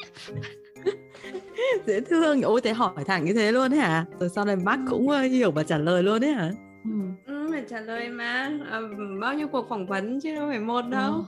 Dễ 1.85 2.01
thương. 2.01 2.41
Ôi 2.41 2.61
thế 2.63 2.73
hỏi 2.73 3.03
thẳng 3.05 3.25
như 3.25 3.33
thế 3.33 3.51
luôn 3.51 3.71
đấy 3.71 3.79
hả? 3.79 4.05
Rồi 4.19 4.29
sau 4.29 4.45
này 4.45 4.55
bác 4.55 4.79
cũng 4.89 5.07
uh, 5.07 5.31
hiểu 5.31 5.51
và 5.51 5.63
trả 5.63 5.77
lời 5.77 6.03
luôn 6.03 6.21
đấy 6.21 6.31
hả? 6.31 6.51
Ừ. 6.83 6.89
ừ 7.25 7.47
phải 7.51 7.63
trả 7.69 7.79
lời 7.79 8.09
mà. 8.09 8.51
À, 8.71 8.79
bao 9.21 9.33
nhiêu 9.33 9.47
cuộc 9.47 9.69
phỏng 9.69 9.87
vấn 9.87 10.21
chứ 10.21 10.35
đâu 10.35 10.47
phải 10.49 10.59
một 10.59 10.81
đâu. 10.81 11.13
Ừ. 11.13 11.23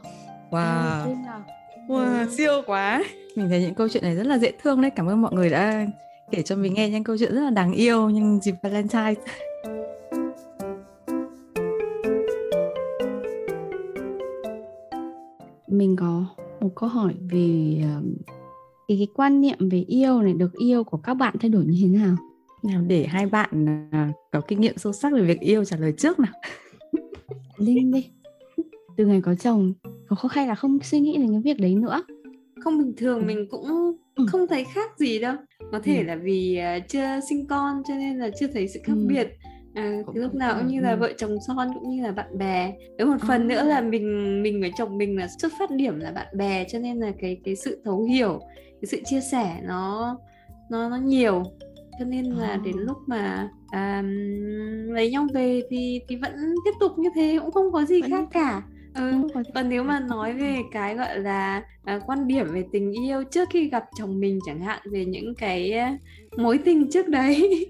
wow 0.51 1.05
ừ, 1.05 1.11
wow 1.87 2.19
ừ. 2.19 2.25
siêu 2.37 2.61
quá. 2.65 3.03
Mình 3.35 3.49
thấy 3.49 3.61
những 3.61 3.75
câu 3.75 3.89
chuyện 3.89 4.03
này 4.03 4.15
rất 4.15 4.27
là 4.27 4.37
dễ 4.37 4.51
thương 4.63 4.81
đấy. 4.81 4.91
Cảm 4.95 5.09
ơn 5.09 5.21
mọi 5.21 5.33
người 5.33 5.49
đã 5.49 5.85
kể 6.31 6.41
cho 6.41 6.55
mình 6.55 6.73
nghe 6.73 6.89
những 6.89 7.03
câu 7.03 7.17
chuyện 7.19 7.35
rất 7.35 7.41
là 7.41 7.49
đáng 7.49 7.73
yêu 7.73 8.09
nhưng 8.09 8.39
dịp 8.41 8.55
Valentine 8.61 9.13
mình 15.77 15.95
có 15.95 16.25
một 16.61 16.71
câu 16.75 16.89
hỏi 16.89 17.13
về 17.31 17.77
cái, 18.87 18.97
cái 18.97 19.07
quan 19.13 19.41
niệm 19.41 19.69
về 19.69 19.77
yêu 19.87 20.21
này 20.21 20.33
được 20.33 20.53
yêu 20.53 20.83
của 20.83 20.97
các 20.97 21.13
bạn 21.13 21.35
thay 21.39 21.49
đổi 21.49 21.65
như 21.65 21.77
thế 21.81 21.87
nào 21.87 22.15
nào 22.63 22.81
để 22.87 23.05
hai 23.05 23.25
bạn 23.25 23.65
à, 23.91 24.11
có 24.31 24.41
kinh 24.41 24.61
nghiệm 24.61 24.77
sâu 24.77 24.93
sắc 24.93 25.13
về 25.13 25.21
việc 25.21 25.39
yêu 25.39 25.65
trả 25.65 25.77
lời 25.77 25.93
trước 25.97 26.19
nào 26.19 26.33
linh 27.57 27.91
đi 27.91 28.07
từ 28.97 29.05
ngày 29.05 29.21
có 29.21 29.35
chồng 29.35 29.73
có 30.07 30.15
khó 30.15 30.29
hay 30.31 30.47
là 30.47 30.55
không 30.55 30.79
suy 30.83 30.99
nghĩ 30.99 31.17
đến 31.17 31.31
cái 31.31 31.41
việc 31.41 31.59
đấy 31.59 31.75
nữa 31.75 32.03
không 32.59 32.77
bình 32.77 32.93
thường 32.97 33.27
mình 33.27 33.47
cũng 33.51 33.95
ừ. 34.15 34.25
không 34.27 34.47
thấy 34.47 34.63
khác 34.63 34.99
gì 34.99 35.19
đâu 35.19 35.35
có 35.71 35.79
thể 35.79 35.97
ừ. 35.97 36.03
là 36.03 36.15
vì 36.15 36.59
uh, 36.77 36.89
chưa 36.89 37.19
sinh 37.29 37.47
con 37.47 37.81
cho 37.87 37.95
nên 37.95 38.17
là 38.17 38.29
chưa 38.39 38.47
thấy 38.47 38.67
sự 38.67 38.79
khác 38.83 38.93
ừ. 38.95 39.05
biệt 39.09 39.27
à, 39.75 40.01
thì 40.13 40.19
lúc 40.19 40.35
nào 40.35 40.55
cũng 40.59 40.67
như 40.67 40.79
là 40.79 40.95
vợ 40.95 41.13
chồng 41.17 41.37
son 41.47 41.67
cũng 41.73 41.89
như 41.89 42.03
là 42.03 42.11
bạn 42.11 42.37
bè. 42.37 42.73
Với 42.97 43.05
một 43.05 43.17
phần 43.27 43.47
nữa 43.47 43.63
là 43.63 43.81
mình 43.81 44.43
mình 44.43 44.61
với 44.61 44.71
chồng 44.77 44.97
mình 44.97 45.17
là 45.17 45.27
xuất 45.41 45.51
phát 45.59 45.71
điểm 45.71 45.99
là 45.99 46.11
bạn 46.11 46.27
bè 46.37 46.65
cho 46.69 46.79
nên 46.79 46.99
là 46.99 47.11
cái 47.21 47.41
cái 47.43 47.55
sự 47.55 47.81
thấu 47.85 48.03
hiểu 48.03 48.39
cái 48.81 48.87
sự 48.87 49.01
chia 49.05 49.21
sẻ 49.21 49.59
nó 49.63 50.17
nó 50.69 50.89
nó 50.89 50.97
nhiều. 50.97 51.43
Cho 51.99 52.05
nên 52.05 52.25
là 52.25 52.59
đến 52.63 52.75
lúc 52.77 52.97
mà 53.07 53.49
à, 53.67 54.03
lấy 54.87 55.11
nhau 55.11 55.27
về 55.33 55.61
thì 55.69 55.99
thì 56.07 56.15
vẫn 56.15 56.33
tiếp 56.65 56.71
tục 56.79 56.91
như 56.97 57.09
thế 57.15 57.37
cũng 57.41 57.51
không 57.51 57.71
có 57.71 57.85
gì 57.85 58.01
vẫn... 58.01 58.11
khác 58.11 58.27
cả 58.31 58.61
ừ. 58.95 59.11
còn 59.53 59.69
nếu 59.69 59.83
mà 59.83 59.99
nói 59.99 60.33
về 60.33 60.57
cái 60.71 60.95
gọi 60.95 61.19
là 61.19 61.63
à, 61.83 61.99
quan 62.05 62.27
điểm 62.27 62.47
về 62.53 62.63
tình 62.71 62.91
yêu 63.05 63.23
trước 63.23 63.49
khi 63.51 63.69
gặp 63.69 63.85
chồng 63.99 64.19
mình 64.19 64.39
chẳng 64.45 64.61
hạn 64.61 64.81
về 64.91 65.05
những 65.05 65.35
cái 65.35 65.71
à, 65.71 65.97
mối 66.37 66.57
tình 66.57 66.91
trước 66.91 67.07
đấy 67.07 67.65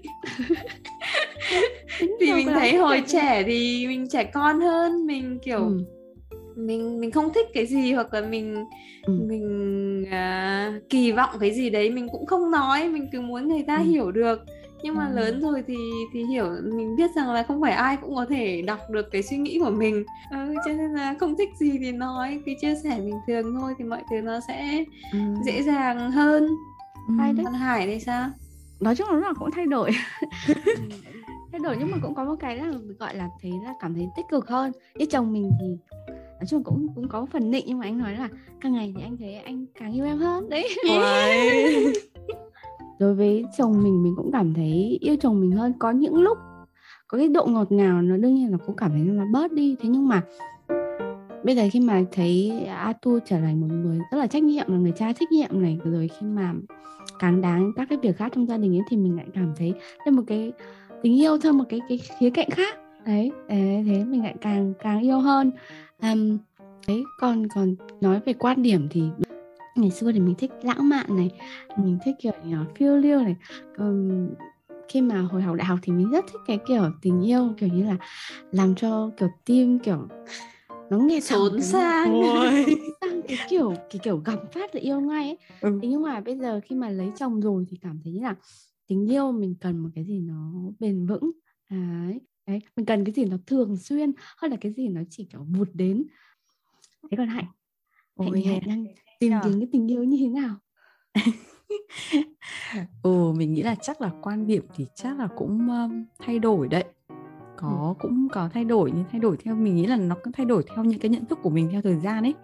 thì 2.20 2.32
mình 2.34 2.46
thấy 2.46 2.76
hồi 2.76 3.02
trẻ 3.06 3.42
thì 3.46 3.86
mình 3.86 4.08
trẻ 4.08 4.24
con 4.24 4.60
hơn 4.60 5.06
mình 5.06 5.38
kiểu 5.44 5.58
ừ. 5.58 5.78
mình 6.56 7.00
mình 7.00 7.10
không 7.10 7.32
thích 7.34 7.46
cái 7.54 7.66
gì 7.66 7.92
hoặc 7.92 8.14
là 8.14 8.20
mình 8.20 8.64
ừ. 9.02 9.12
mình 9.28 10.02
uh, 10.02 10.82
kỳ 10.90 11.12
vọng 11.12 11.30
cái 11.40 11.50
gì 11.50 11.70
đấy 11.70 11.90
mình 11.90 12.08
cũng 12.12 12.26
không 12.26 12.50
nói 12.50 12.88
mình 12.88 13.08
cứ 13.12 13.20
muốn 13.20 13.48
người 13.48 13.64
ta 13.66 13.76
ừ. 13.76 13.82
hiểu 13.82 14.10
được 14.10 14.38
nhưng 14.86 14.96
mà 14.96 15.06
ừ. 15.06 15.14
lớn 15.14 15.40
rồi 15.40 15.62
thì 15.66 15.76
thì 16.12 16.24
hiểu 16.24 16.50
mình 16.62 16.96
biết 16.96 17.10
rằng 17.16 17.32
là 17.32 17.42
không 17.42 17.60
phải 17.60 17.72
ai 17.72 17.96
cũng 17.96 18.14
có 18.14 18.26
thể 18.28 18.62
đọc 18.62 18.78
được 18.90 19.10
cái 19.10 19.22
suy 19.22 19.36
nghĩ 19.36 19.58
của 19.58 19.70
mình. 19.70 20.04
Ừ, 20.30 20.54
cho 20.64 20.72
nên 20.72 20.92
là 20.92 21.14
không 21.20 21.36
thích 21.36 21.48
gì 21.60 21.78
thì 21.80 21.92
nói 21.92 22.40
cứ 22.46 22.52
chia 22.60 22.74
sẻ 22.84 23.00
bình 23.00 23.14
thường 23.26 23.54
thôi 23.54 23.74
thì 23.78 23.84
mọi 23.84 24.02
thứ 24.10 24.20
nó 24.20 24.40
sẽ 24.48 24.84
ừ. 25.12 25.18
dễ 25.44 25.62
dàng 25.62 26.10
hơn. 26.10 26.48
Ừ. 27.08 27.14
hay 27.18 27.32
đấy. 27.32 27.44
Còn 27.44 27.54
hải 27.54 27.86
thì 27.86 28.00
sao? 28.00 28.30
Nói 28.80 28.96
chung 28.96 29.08
là 29.10 29.32
cũng 29.38 29.50
thay 29.50 29.66
đổi. 29.66 29.90
Thay 31.52 31.60
đổi 31.60 31.76
nhưng 31.78 31.90
mà 31.90 31.98
cũng 32.02 32.14
có 32.14 32.24
một 32.24 32.36
cái 32.40 32.56
là 32.56 32.72
gọi 32.98 33.16
là 33.16 33.28
thấy 33.42 33.52
là 33.64 33.74
cảm 33.80 33.94
thấy 33.94 34.08
tích 34.16 34.26
cực 34.30 34.48
hơn. 34.48 34.72
Như 34.94 35.06
chồng 35.06 35.32
mình 35.32 35.50
thì 35.60 35.66
nói 36.12 36.46
chung 36.48 36.64
cũng 36.64 36.86
cũng 36.94 37.08
có 37.08 37.26
phần 37.32 37.50
nịnh 37.50 37.64
nhưng 37.66 37.78
mà 37.78 37.86
anh 37.86 37.98
nói 37.98 38.12
là 38.12 38.28
càng 38.60 38.72
ngày 38.72 38.94
thì 38.96 39.02
anh 39.02 39.16
thấy 39.16 39.34
anh 39.34 39.66
càng 39.78 39.92
yêu 39.92 40.04
em 40.04 40.18
hơn. 40.18 40.48
Đấy 40.48 40.68
đối 42.98 43.14
với 43.14 43.44
chồng 43.58 43.82
mình 43.82 44.02
mình 44.02 44.14
cũng 44.16 44.32
cảm 44.32 44.54
thấy 44.54 44.98
yêu 45.00 45.16
chồng 45.20 45.40
mình 45.40 45.52
hơn. 45.52 45.72
Có 45.78 45.90
những 45.90 46.14
lúc 46.14 46.38
có 47.08 47.18
cái 47.18 47.28
độ 47.28 47.46
ngọt 47.46 47.72
ngào 47.72 48.02
nó 48.02 48.16
đương 48.16 48.34
nhiên 48.34 48.52
là 48.52 48.58
cũng 48.66 48.76
cảm 48.76 48.90
thấy 48.90 49.00
nó 49.00 49.24
bớt 49.32 49.52
đi. 49.52 49.76
Thế 49.80 49.88
nhưng 49.88 50.08
mà 50.08 50.22
bây 51.44 51.56
giờ 51.56 51.68
khi 51.72 51.80
mà 51.80 52.02
thấy 52.12 52.52
Atu 52.66 53.18
trở 53.24 53.40
thành 53.40 53.60
một 53.60 53.66
người 53.70 53.98
rất 54.12 54.18
là 54.18 54.26
trách 54.26 54.42
nhiệm 54.42 54.66
là 54.68 54.78
người 54.78 54.92
cha 54.96 55.12
trách 55.12 55.32
nhiệm 55.32 55.62
này 55.62 55.78
rồi 55.84 56.10
khi 56.20 56.26
mà 56.26 56.54
càng 57.18 57.40
đáng 57.40 57.72
các 57.76 57.86
cái 57.88 57.98
việc 58.02 58.16
khác 58.16 58.32
trong 58.34 58.46
gia 58.46 58.56
đình 58.56 58.76
ấy 58.76 58.82
thì 58.88 58.96
mình 58.96 59.16
lại 59.16 59.26
cảm 59.34 59.52
thấy 59.56 59.74
thêm 60.04 60.16
một 60.16 60.22
cái 60.26 60.52
tình 61.02 61.20
yêu 61.20 61.38
theo 61.38 61.52
một 61.52 61.64
cái 61.68 61.80
cái 61.88 61.98
khía 61.98 62.30
cạnh 62.30 62.50
khác. 62.50 62.78
Đấy 63.06 63.32
thế 63.48 64.04
mình 64.06 64.22
lại 64.22 64.34
càng 64.40 64.72
càng 64.78 65.00
yêu 65.00 65.20
hơn. 65.20 65.50
Um, 66.02 66.38
đấy 66.88 67.04
còn 67.20 67.48
còn 67.54 67.74
nói 68.00 68.20
về 68.26 68.32
quan 68.32 68.62
điểm 68.62 68.88
thì 68.90 69.02
ngày 69.76 69.90
xưa 69.90 70.12
thì 70.12 70.20
mình 70.20 70.34
thích 70.38 70.50
lãng 70.62 70.88
mạn 70.88 71.16
này 71.16 71.30
mình 71.76 71.98
thích 72.04 72.14
kiểu 72.18 72.32
nhỏ 72.44 72.64
phiêu 72.76 72.96
liêu 72.96 73.20
này. 73.20 73.36
Um, 73.78 74.28
khi 74.88 75.00
mà 75.00 75.20
hồi 75.20 75.42
học 75.42 75.56
đại 75.56 75.66
học 75.66 75.78
thì 75.82 75.92
mình 75.92 76.10
rất 76.10 76.24
thích 76.32 76.40
cái 76.46 76.58
kiểu 76.68 76.90
tình 77.02 77.26
yêu 77.26 77.54
kiểu 77.56 77.68
như 77.68 77.84
là 77.84 77.96
làm 78.52 78.74
cho 78.74 79.10
kiểu 79.16 79.28
tim 79.44 79.78
kiểu 79.78 80.08
nó 80.90 80.98
nghe 80.98 81.20
trốn 81.20 81.60
sang. 81.62 82.22
Sang 83.00 83.22
cái 83.28 83.36
kiểu 83.48 83.74
cái 83.90 84.00
kiểu 84.02 84.16
gặp 84.16 84.52
phát 84.52 84.74
là 84.74 84.80
yêu 84.80 85.00
ngay 85.00 85.24
ấy. 85.24 85.38
Ừ. 85.60 85.78
thế 85.82 85.88
nhưng 85.88 86.02
mà 86.02 86.20
bây 86.20 86.38
giờ 86.38 86.60
khi 86.64 86.76
mà 86.76 86.88
lấy 86.90 87.10
chồng 87.18 87.40
rồi 87.40 87.64
thì 87.68 87.76
cảm 87.80 88.00
thấy 88.04 88.12
như 88.12 88.22
là 88.22 88.34
tình 88.86 89.10
yêu 89.10 89.32
mình 89.32 89.54
cần 89.60 89.78
một 89.78 89.88
cái 89.94 90.04
gì 90.04 90.20
nó 90.20 90.52
bền 90.78 91.06
vững. 91.06 91.30
Đấy. 91.70 92.20
Đấy 92.46 92.60
mình 92.76 92.86
cần 92.86 93.04
cái 93.04 93.12
gì 93.12 93.24
nó 93.24 93.36
thường 93.46 93.76
xuyên 93.76 94.12
hơn 94.36 94.50
là 94.50 94.56
cái 94.60 94.72
gì 94.72 94.88
nó 94.88 95.00
chỉ 95.10 95.24
kiểu 95.32 95.46
vụt 95.50 95.68
đến. 95.74 96.04
Thế 97.10 97.16
còn 97.16 97.28
hạnh? 97.28 97.46
Hạnh 98.18 98.44
hạnh 98.44 98.60
đang 98.66 98.84
tìm 99.18 99.32
kiếm 99.44 99.60
cái 99.60 99.68
tình 99.72 99.90
yêu 99.90 100.04
như 100.04 100.16
thế 100.20 100.28
nào? 100.28 100.56
Ừ 103.02 103.32
mình 103.36 103.52
nghĩ 103.52 103.62
là 103.62 103.74
chắc 103.74 104.00
là 104.00 104.10
quan 104.22 104.46
điểm 104.46 104.62
thì 104.74 104.86
chắc 104.94 105.18
là 105.18 105.28
cũng 105.36 105.68
um, 105.68 106.04
thay 106.18 106.38
đổi 106.38 106.68
đấy. 106.68 106.84
Có 107.56 107.94
ừ. 107.98 108.02
cũng 108.02 108.28
có 108.32 108.48
thay 108.54 108.64
đổi 108.64 108.92
nhưng 108.94 109.04
thay 109.12 109.20
đổi 109.20 109.36
theo 109.44 109.54
mình 109.54 109.76
nghĩ 109.76 109.86
là 109.86 109.96
nó 109.96 110.16
cũng 110.24 110.32
thay 110.32 110.46
đổi 110.46 110.62
theo 110.74 110.84
những 110.84 110.98
cái 110.98 111.08
nhận 111.08 111.24
thức 111.24 111.38
của 111.42 111.50
mình 111.50 111.68
theo 111.72 111.82
thời 111.82 111.96
gian 111.96 112.22
ấy. 112.22 112.34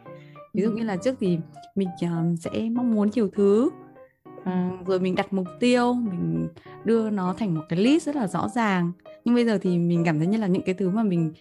Ví 0.54 0.62
dụ 0.62 0.70
ừ. 0.70 0.76
như 0.76 0.84
là 0.84 0.96
trước 0.96 1.16
thì 1.20 1.38
mình 1.74 1.88
uh, 2.04 2.38
sẽ 2.40 2.70
mong 2.70 2.94
muốn 2.94 3.10
nhiều 3.14 3.28
thứ 3.28 3.70
uh, 4.40 4.86
rồi 4.86 5.00
mình 5.00 5.14
đặt 5.14 5.32
mục 5.32 5.46
tiêu 5.60 5.92
mình 5.92 6.48
đưa 6.84 7.10
nó 7.10 7.34
thành 7.38 7.54
một 7.54 7.62
cái 7.68 7.78
list 7.78 8.06
rất 8.06 8.16
là 8.16 8.26
rõ 8.26 8.48
ràng. 8.48 8.92
Nhưng 9.24 9.34
bây 9.34 9.44
giờ 9.44 9.58
thì 9.62 9.78
mình 9.78 10.02
cảm 10.04 10.18
thấy 10.18 10.26
như 10.26 10.38
là 10.38 10.46
những 10.46 10.62
cái 10.62 10.74
thứ 10.74 10.90
mà 10.90 11.02
mình 11.02 11.32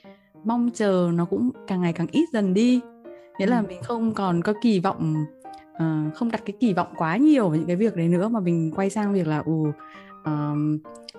mong 0.43 0.69
chờ 0.73 1.11
nó 1.13 1.25
cũng 1.25 1.50
càng 1.67 1.81
ngày 1.81 1.93
càng 1.93 2.07
ít 2.11 2.29
dần 2.33 2.53
đi 2.53 2.81
nghĩa 3.39 3.45
là 3.45 3.61
mình 3.61 3.79
không 3.83 4.13
còn 4.13 4.41
có 4.41 4.53
kỳ 4.61 4.79
vọng 4.79 5.25
uh, 5.71 6.15
không 6.15 6.31
đặt 6.31 6.41
cái 6.45 6.53
kỳ 6.59 6.73
vọng 6.73 6.88
quá 6.97 7.17
nhiều 7.17 7.47
vào 7.47 7.57
những 7.57 7.67
cái 7.67 7.75
việc 7.75 7.95
đấy 7.95 8.07
nữa 8.07 8.27
mà 8.27 8.39
mình 8.39 8.71
quay 8.75 8.89
sang 8.89 9.13
việc 9.13 9.27
là 9.27 9.43
ù 9.45 9.67
uh, 10.21 10.57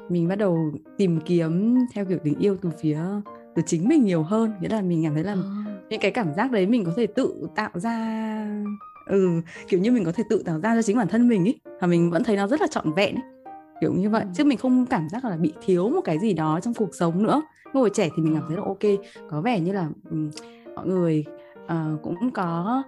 mình 0.08 0.28
bắt 0.28 0.36
đầu 0.36 0.58
tìm 0.98 1.20
kiếm 1.20 1.78
theo 1.94 2.04
kiểu 2.04 2.18
tình 2.24 2.38
yêu 2.38 2.56
từ 2.62 2.70
phía 2.80 3.00
từ 3.54 3.62
chính 3.66 3.88
mình 3.88 4.04
nhiều 4.04 4.22
hơn. 4.22 4.52
Nghĩa 4.60 4.68
là 4.68 4.82
mình 4.82 5.04
cảm 5.04 5.14
thấy 5.14 5.24
là 5.24 5.32
à. 5.32 5.64
những 5.90 6.00
cái 6.00 6.10
cảm 6.10 6.34
giác 6.34 6.50
đấy 6.50 6.66
mình 6.66 6.84
có 6.84 6.92
thể 6.96 7.06
tự 7.06 7.48
tạo 7.54 7.70
ra 7.74 8.18
ừ 9.06 9.28
kiểu 9.68 9.80
như 9.80 9.92
mình 9.92 10.04
có 10.04 10.12
thể 10.12 10.24
tự 10.30 10.42
tạo 10.46 10.60
ra 10.60 10.74
cho 10.74 10.82
chính 10.82 10.96
bản 10.96 11.08
thân 11.08 11.28
mình 11.28 11.48
ấy 11.48 11.60
và 11.80 11.86
mình 11.86 12.10
vẫn 12.10 12.24
thấy 12.24 12.36
nó 12.36 12.46
rất 12.46 12.60
là 12.60 12.66
trọn 12.66 12.92
vẹn 12.92 13.14
ấy 13.14 13.22
kiểu 13.80 13.94
như 13.94 14.10
vậy. 14.10 14.24
Chứ 14.34 14.44
mình 14.44 14.58
không 14.58 14.86
cảm 14.86 15.08
giác 15.08 15.24
là 15.24 15.36
bị 15.36 15.52
thiếu 15.64 15.88
một 15.88 16.00
cái 16.04 16.18
gì 16.18 16.32
đó 16.32 16.60
trong 16.62 16.74
cuộc 16.74 16.94
sống 16.94 17.22
nữa. 17.22 17.42
Ngồi 17.72 17.90
trẻ 17.90 18.08
thì 18.16 18.22
mình 18.22 18.34
cảm 18.34 18.44
thấy 18.48 18.56
là 18.56 18.62
ok 18.62 19.06
có 19.30 19.40
vẻ 19.40 19.60
như 19.60 19.72
là 19.72 19.88
um, 20.10 20.30
mọi 20.74 20.86
người 20.86 21.24
uh, 21.64 22.02
cũng 22.02 22.30
có 22.30 22.82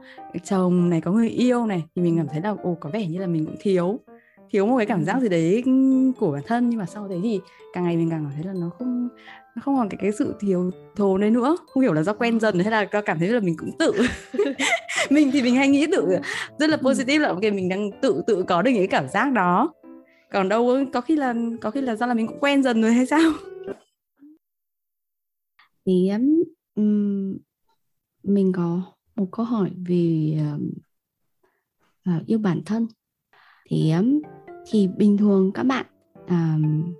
chồng 0.45 0.91
này 0.91 1.01
có 1.01 1.13
người 1.13 1.29
yêu 1.29 1.67
này 1.67 1.85
thì 1.95 2.03
mình 2.03 2.17
cảm 2.17 2.27
thấy 2.29 2.41
là 2.41 2.55
ồ 2.63 2.77
có 2.81 2.91
vẻ 2.91 3.07
như 3.07 3.19
là 3.19 3.27
mình 3.27 3.47
cũng 3.47 3.57
thiếu 3.61 4.01
thiếu 4.55 4.67
một 4.67 4.77
cái 4.77 4.87
cảm 4.87 5.05
giác 5.05 5.21
gì 5.21 5.29
đấy 5.29 5.63
của 6.19 6.33
bản 6.33 6.43
thân. 6.47 6.71
Nhưng 6.71 6.79
mà 6.79 6.87
sau 6.87 7.09
đấy 7.09 7.21
thì 7.23 7.41
càng 7.73 7.85
ngày 7.85 7.97
mình 7.97 8.11
càng 8.11 8.25
cảm 8.25 8.33
thấy 8.35 8.45
là 8.45 8.61
nó 8.61 8.71
không 8.79 9.09
nó 9.57 9.63
không 9.63 9.77
còn 9.77 9.89
cái 9.89 9.99
cái 10.03 10.13
sự 10.13 10.35
thiếu 10.41 10.71
thốn 10.97 11.21
đấy 11.21 11.31
nữa. 11.31 11.57
Không 11.67 11.83
hiểu 11.83 11.93
là 11.93 12.03
do 12.03 12.13
quen 12.13 12.41
dần 12.41 12.59
hay 12.59 12.71
là 12.71 12.85
cảm 12.85 13.19
thấy 13.19 13.29
là 13.29 13.41
mình 13.41 13.57
cũng 13.59 13.71
tự 13.79 13.93
mình 15.11 15.31
thì 15.33 15.43
mình 15.43 15.57
hay 15.57 15.69
nghĩ 15.69 15.87
tự 15.93 16.09
rất 16.59 16.71
là 16.71 16.77
positive 16.77 17.19
là 17.19 17.29
ok 17.29 17.43
mình 17.43 17.69
đang 17.69 17.91
tự 18.03 18.23
tự 18.27 18.43
có 18.43 18.63
được 18.63 18.71
những 18.71 18.81
cái 18.81 19.01
cảm 19.01 19.09
giác 19.09 19.33
đó. 19.33 19.73
Còn 20.33 20.49
đâu 20.49 20.85
có 20.93 21.01
khi 21.01 21.17
là 21.17 21.35
có 21.61 21.71
khi 21.71 21.81
là 21.81 21.97
do 21.97 22.07
là 22.07 22.15
mình 22.15 22.27
cũng 22.27 22.41
quen 22.41 22.63
dần 22.63 22.83
rồi 22.83 22.93
hay 22.93 23.07
sao? 23.07 23.33
Thì 25.87 26.11
um, 26.75 27.39
mình 28.25 28.53
có 28.53 28.83
một 29.17 29.27
câu 29.33 29.47
hỏi 29.47 29.71
về 29.89 30.39
uh, 32.11 32.27
yêu 32.27 32.39
bản 32.39 32.63
thân. 32.67 32.87
Thì 33.69 33.93
um, 33.93 34.23
thì 34.71 34.89
bình 34.97 35.17
thường 35.17 35.51
các 35.55 35.63
bạn 35.63 35.87
um, 36.29 36.95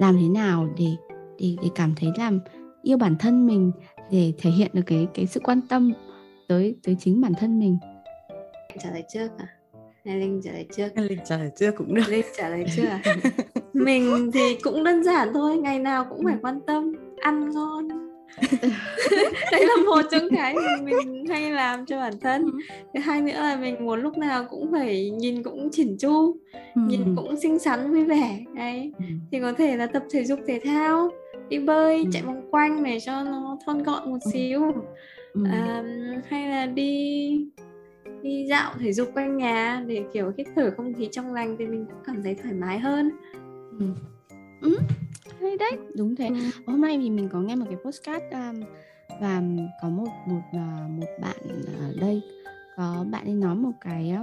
làm 0.00 0.16
thế 0.20 0.28
nào 0.28 0.68
để 0.78 0.96
để 1.38 1.56
để 1.62 1.68
cảm 1.74 1.94
thấy 1.96 2.12
làm 2.18 2.40
yêu 2.82 2.98
bản 2.98 3.16
thân 3.18 3.46
mình 3.46 3.72
để 4.10 4.32
thể 4.38 4.50
hiện 4.50 4.70
được 4.74 4.82
cái 4.86 5.08
cái 5.14 5.26
sự 5.26 5.40
quan 5.40 5.60
tâm 5.68 5.92
tới 6.48 6.76
tới 6.82 6.96
chính 7.00 7.20
bản 7.20 7.32
thân 7.40 7.58
mình? 7.58 7.78
Trả 8.82 8.90
lời 8.90 9.04
trước 9.12 9.28
à? 9.38 9.46
Hay 10.04 10.20
linh 10.20 10.40
trả 10.44 10.52
lời 10.52 10.66
trước? 10.76 10.88
Linh 10.96 11.18
trả 11.24 11.36
lời 11.36 11.50
trước 11.58 11.70
cũng 11.76 11.94
được. 11.94 12.08
Linh 12.08 12.26
trả 12.36 12.48
lời 12.48 12.64
trước 12.76 12.84
à? 12.84 13.02
Mình 13.72 14.30
thì 14.34 14.58
cũng 14.62 14.84
đơn 14.84 15.04
giản 15.04 15.28
thôi 15.34 15.56
ngày 15.56 15.78
nào 15.78 16.06
cũng 16.10 16.24
phải 16.24 16.36
quan 16.42 16.60
tâm 16.66 16.92
ăn 17.20 17.50
ngon 17.50 18.07
đấy 19.52 19.66
là 19.66 19.76
một 19.86 20.02
trong 20.10 20.22
cái 20.36 20.54
mình, 20.54 20.84
mình 20.84 21.26
hay 21.26 21.50
làm 21.50 21.86
cho 21.86 21.98
bản 21.98 22.12
thân 22.20 22.42
ừ. 22.42 22.50
thứ 22.94 23.00
hai 23.00 23.20
nữa 23.20 23.32
là 23.32 23.56
mình 23.56 23.84
muốn 23.84 24.00
lúc 24.00 24.18
nào 24.18 24.44
cũng 24.50 24.72
phải 24.72 25.10
nhìn 25.10 25.42
cũng 25.42 25.68
chỉnh 25.72 25.96
chu 25.98 26.36
ừ. 26.74 26.80
nhìn 26.86 27.16
cũng 27.16 27.36
xinh 27.36 27.58
xắn 27.58 27.92
vui 27.92 28.04
vẻ 28.04 28.44
đấy 28.54 28.92
ừ. 28.98 29.04
thì 29.32 29.40
có 29.40 29.52
thể 29.52 29.76
là 29.76 29.86
tập 29.86 30.02
thể 30.10 30.24
dục 30.24 30.40
thể 30.46 30.60
thao 30.64 31.10
đi 31.48 31.58
bơi 31.58 32.04
chạy 32.12 32.22
vòng 32.22 32.42
quanh 32.50 32.84
để 32.84 33.00
cho 33.00 33.24
nó 33.24 33.58
thon 33.66 33.82
gọn 33.82 34.10
một 34.10 34.18
xíu 34.32 34.72
à, 35.44 35.84
hay 36.28 36.48
là 36.48 36.66
đi 36.66 37.30
đi 38.22 38.46
dạo 38.48 38.74
thể 38.80 38.92
dục 38.92 39.08
quanh 39.14 39.36
nhà 39.36 39.84
để 39.86 40.04
kiểu 40.12 40.32
hít 40.38 40.46
thở 40.56 40.70
không 40.76 40.94
khí 40.94 41.08
trong 41.12 41.34
lành 41.34 41.56
thì 41.58 41.66
mình 41.66 41.86
cũng 41.86 42.02
cảm 42.06 42.22
thấy 42.22 42.34
thoải 42.34 42.54
mái 42.54 42.78
hơn 42.78 43.10
ừ. 43.78 43.86
Ừ 44.60 44.78
hay 45.40 45.56
đấy. 45.56 45.78
Đúng 45.94 46.16
thế. 46.16 46.28
Ừ. 46.28 46.34
hôm 46.66 46.80
nay 46.80 46.98
thì 47.02 47.10
mình 47.10 47.28
có 47.28 47.40
nghe 47.40 47.56
một 47.56 47.66
cái 47.68 47.78
postcard 47.84 48.24
um, 48.30 48.64
và 49.20 49.42
có 49.82 49.88
một 49.88 50.08
một 50.26 50.42
uh, 50.50 50.90
một 50.90 51.06
bạn 51.20 51.36
ở 51.80 51.94
đây. 52.00 52.22
Có 52.76 53.04
bạn 53.10 53.24
ấy 53.24 53.34
nói 53.34 53.54
một 53.54 53.72
cái 53.80 54.14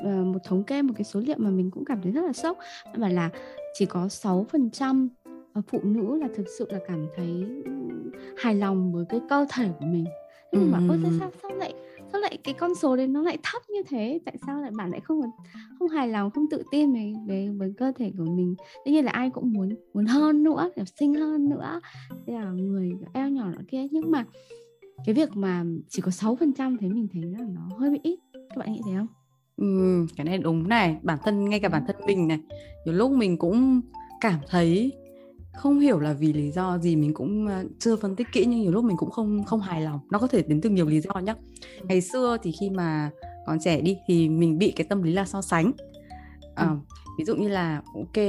uh, 0.00 0.26
một 0.26 0.38
thống 0.44 0.64
kê 0.64 0.82
một 0.82 0.94
cái 0.96 1.04
số 1.04 1.20
liệu 1.20 1.36
mà 1.38 1.50
mình 1.50 1.70
cũng 1.70 1.84
cảm 1.84 2.02
thấy 2.02 2.12
rất 2.12 2.22
là 2.26 2.32
sốc. 2.32 2.58
Mà 2.96 3.08
là 3.08 3.30
chỉ 3.74 3.86
có 3.86 4.06
6% 4.06 5.08
phụ 5.68 5.80
nữ 5.82 6.16
là 6.20 6.28
thực 6.34 6.46
sự 6.58 6.66
là 6.70 6.78
cảm 6.88 7.06
thấy 7.16 7.44
hài 8.36 8.54
lòng 8.54 8.92
với 8.92 9.04
cái 9.08 9.20
cơ 9.28 9.46
thể 9.50 9.68
của 9.80 9.86
mình. 9.86 10.04
Nhưng 10.52 10.70
mà 10.70 10.78
ừ. 10.78 10.84
ôi 10.88 10.98
sao 11.02 11.12
sao 11.18 11.30
sao 11.42 11.50
lại 11.50 11.74
lại 12.20 12.38
cái 12.44 12.54
con 12.54 12.74
số 12.74 12.96
đấy 12.96 13.06
nó 13.06 13.22
lại 13.22 13.38
thấp 13.42 13.62
như 13.68 13.82
thế 13.88 14.20
tại 14.24 14.36
sao 14.46 14.60
lại 14.60 14.70
bạn 14.76 14.90
lại 14.90 15.00
không 15.00 15.20
không 15.78 15.88
hài 15.88 16.08
lòng 16.08 16.30
không 16.30 16.46
tự 16.50 16.62
tin 16.70 16.92
về 16.92 17.12
về 17.26 17.48
với 17.48 17.72
cơ 17.78 17.92
thể 17.96 18.12
của 18.18 18.24
mình? 18.24 18.54
Tất 18.84 18.90
nhiên 18.90 19.04
là 19.04 19.12
ai 19.12 19.30
cũng 19.30 19.52
muốn 19.52 19.68
muốn 19.94 20.06
hơn 20.06 20.42
nữa 20.42 20.70
đẹp 20.76 20.84
xinh 21.00 21.14
hơn 21.14 21.48
nữa. 21.48 21.80
Thế 22.26 22.32
là 22.32 22.50
người 22.50 22.92
eo 23.12 23.28
nhỏ 23.28 23.46
nó 23.46 23.60
kia. 23.68 23.86
Nhưng 23.90 24.10
mà 24.10 24.24
cái 25.06 25.14
việc 25.14 25.36
mà 25.36 25.64
chỉ 25.88 26.02
có 26.02 26.10
6% 26.10 26.76
thế 26.80 26.88
mình 26.88 27.08
thấy 27.12 27.22
là 27.22 27.38
nó 27.54 27.76
hơi 27.78 27.90
bị 27.90 27.98
ít. 28.02 28.18
Các 28.32 28.56
bạn 28.56 28.72
nghĩ 28.72 28.80
thế 28.86 28.92
không? 28.96 29.06
Ừ, 29.56 30.06
cái 30.16 30.24
này 30.24 30.38
đúng 30.38 30.68
này. 30.68 30.96
Bản 31.02 31.18
thân 31.24 31.48
ngay 31.48 31.60
cả 31.60 31.68
bản 31.68 31.82
thân 31.86 31.96
mình 32.06 32.28
này. 32.28 32.38
Nhiều 32.84 32.94
lúc 32.94 33.12
mình 33.12 33.36
cũng 33.38 33.80
cảm 34.20 34.40
thấy 34.48 34.92
không 35.54 35.80
hiểu 35.80 35.98
là 35.98 36.12
vì 36.12 36.32
lý 36.32 36.50
do 36.50 36.78
gì 36.78 36.96
mình 36.96 37.14
cũng 37.14 37.46
ờ, 37.46 37.64
chưa 37.78 37.96
phân 37.96 38.16
tích 38.16 38.26
kỹ 38.32 38.44
nhưng 38.48 38.60
nhiều 38.60 38.72
lúc 38.72 38.84
mình 38.84 38.96
cũng 38.96 39.10
không 39.10 39.44
không 39.44 39.60
hài 39.60 39.80
lòng. 39.80 40.00
Nó 40.10 40.18
có 40.18 40.26
thể 40.26 40.42
đến 40.42 40.60
từ 40.60 40.70
nhiều 40.70 40.86
lý 40.86 41.00
do 41.00 41.12
nhá. 41.14 41.34
Ừ. 41.80 41.86
ngày 41.88 42.00
xưa 42.00 42.36
thì 42.42 42.52
khi 42.60 42.70
mà 42.70 43.10
còn 43.46 43.60
trẻ 43.60 43.80
đi 43.80 43.96
thì 44.06 44.28
mình 44.28 44.58
bị 44.58 44.72
cái 44.76 44.86
tâm 44.86 45.02
lý 45.02 45.12
là 45.12 45.24
so 45.24 45.42
sánh. 45.42 45.72
À, 46.54 46.76
ví 47.18 47.24
dụ 47.24 47.36
như 47.36 47.48
là 47.48 47.82
ok 47.94 48.24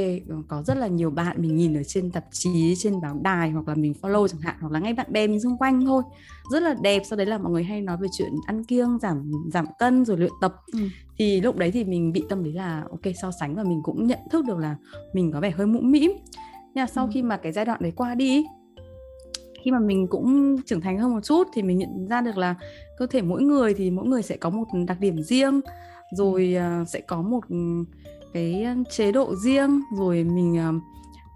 có 0.48 0.63
rất 0.63 0.78
là 0.78 0.88
nhiều 0.88 1.10
bạn 1.10 1.42
mình 1.42 1.56
nhìn 1.56 1.78
ở 1.78 1.84
trên 1.84 2.12
tạp 2.12 2.25
chí 2.32 2.74
trên 2.78 3.01
báo 3.01 3.20
đài 3.24 3.50
hoặc 3.51 3.68
là 3.68 3.75
mình 3.75 3.94
follow 4.01 4.28
chẳng 4.28 4.42
hạn 4.42 4.56
hoặc 4.62 4.72
là 4.72 4.80
ngay 4.80 4.94
bạn 4.94 5.13
bè 5.13 5.28
mình 5.28 5.40
xung 5.40 5.58
quanh 5.58 5.86
thôi. 5.86 6.04
Rất 6.51 6.63
là 6.63 6.75
đẹp 6.82 7.01
sau 7.10 7.18
đấy 7.18 7.25
là 7.25 7.38
mọi 7.38 7.51
người 7.51 7.63
hay 7.63 7.82
nói 7.82 7.98
về 8.01 8.08
chuyện 8.18 8.32
ăn 8.46 8.63
kiêng 8.63 9.00
giảm 9.01 9.32
giảm 9.54 9.66
cân 9.80 10.06
rồi 10.06 10.18
luyện 10.18 10.32
tập. 10.42 10.56
Ừ. 10.74 10.80
thì 11.18 11.42
lúc 11.42 11.58
đấy 11.58 11.72
thì 11.72 11.84
mình 11.84 12.12
bị 12.12 12.24
tâm 12.30 12.44
lý 12.44 12.51
là 12.51 12.84
ok 12.90 13.13
so 13.22 13.32
sánh 13.40 13.56
và 13.56 13.63
mình 13.63 13.80
cũng 13.84 14.08
nhận 14.08 14.20
thức 14.32 14.46
được 14.46 14.58
là 14.58 14.75
mình 15.13 15.32
có 15.32 15.40
vẻ 15.40 15.51
hơi 15.51 15.68
mũm 15.68 15.92
mĩm 15.92 16.12
nhưng 16.74 16.84
mà 16.84 16.88
sau 16.88 17.06
ừ. 17.06 17.10
khi 17.13 17.24
mà 17.24 17.38
cái 17.38 17.51
giai 17.51 17.66
đoạn 17.66 17.80
đấy 17.82 17.94
qua 17.96 18.16
đi 18.16 18.46
khi 19.63 19.72
mà 19.72 19.80
mình 19.80 20.08
cũng 20.08 20.58
trưởng 20.66 20.82
thành 20.82 20.98
hơn 20.98 21.13
một 21.13 21.20
chút 21.24 21.48
thì 21.54 21.62
mình 21.62 21.78
nhận 21.78 22.08
ra 22.08 22.22
được 22.22 22.38
là 22.38 22.56
cơ 22.98 23.08
thể 23.08 23.22
mỗi 23.22 23.42
người 23.42 23.74
thì 23.74 23.92
mỗi 23.92 24.08
người 24.08 24.22
sẽ 24.22 24.38
có 24.38 24.50
một 24.50 24.66
đặc 24.88 25.00
điểm 25.00 25.22
riêng. 25.22 25.62
Rồi 26.18 26.56
uh, 26.82 26.88
sẽ 26.88 27.01
có 27.01 27.22
một 27.22 27.40
cái 28.34 28.66
chế 28.90 29.12
độ 29.12 29.36
riêng. 29.36 29.82
Rồi 29.98 30.24
mình 30.24 30.60
uh, 30.70 30.82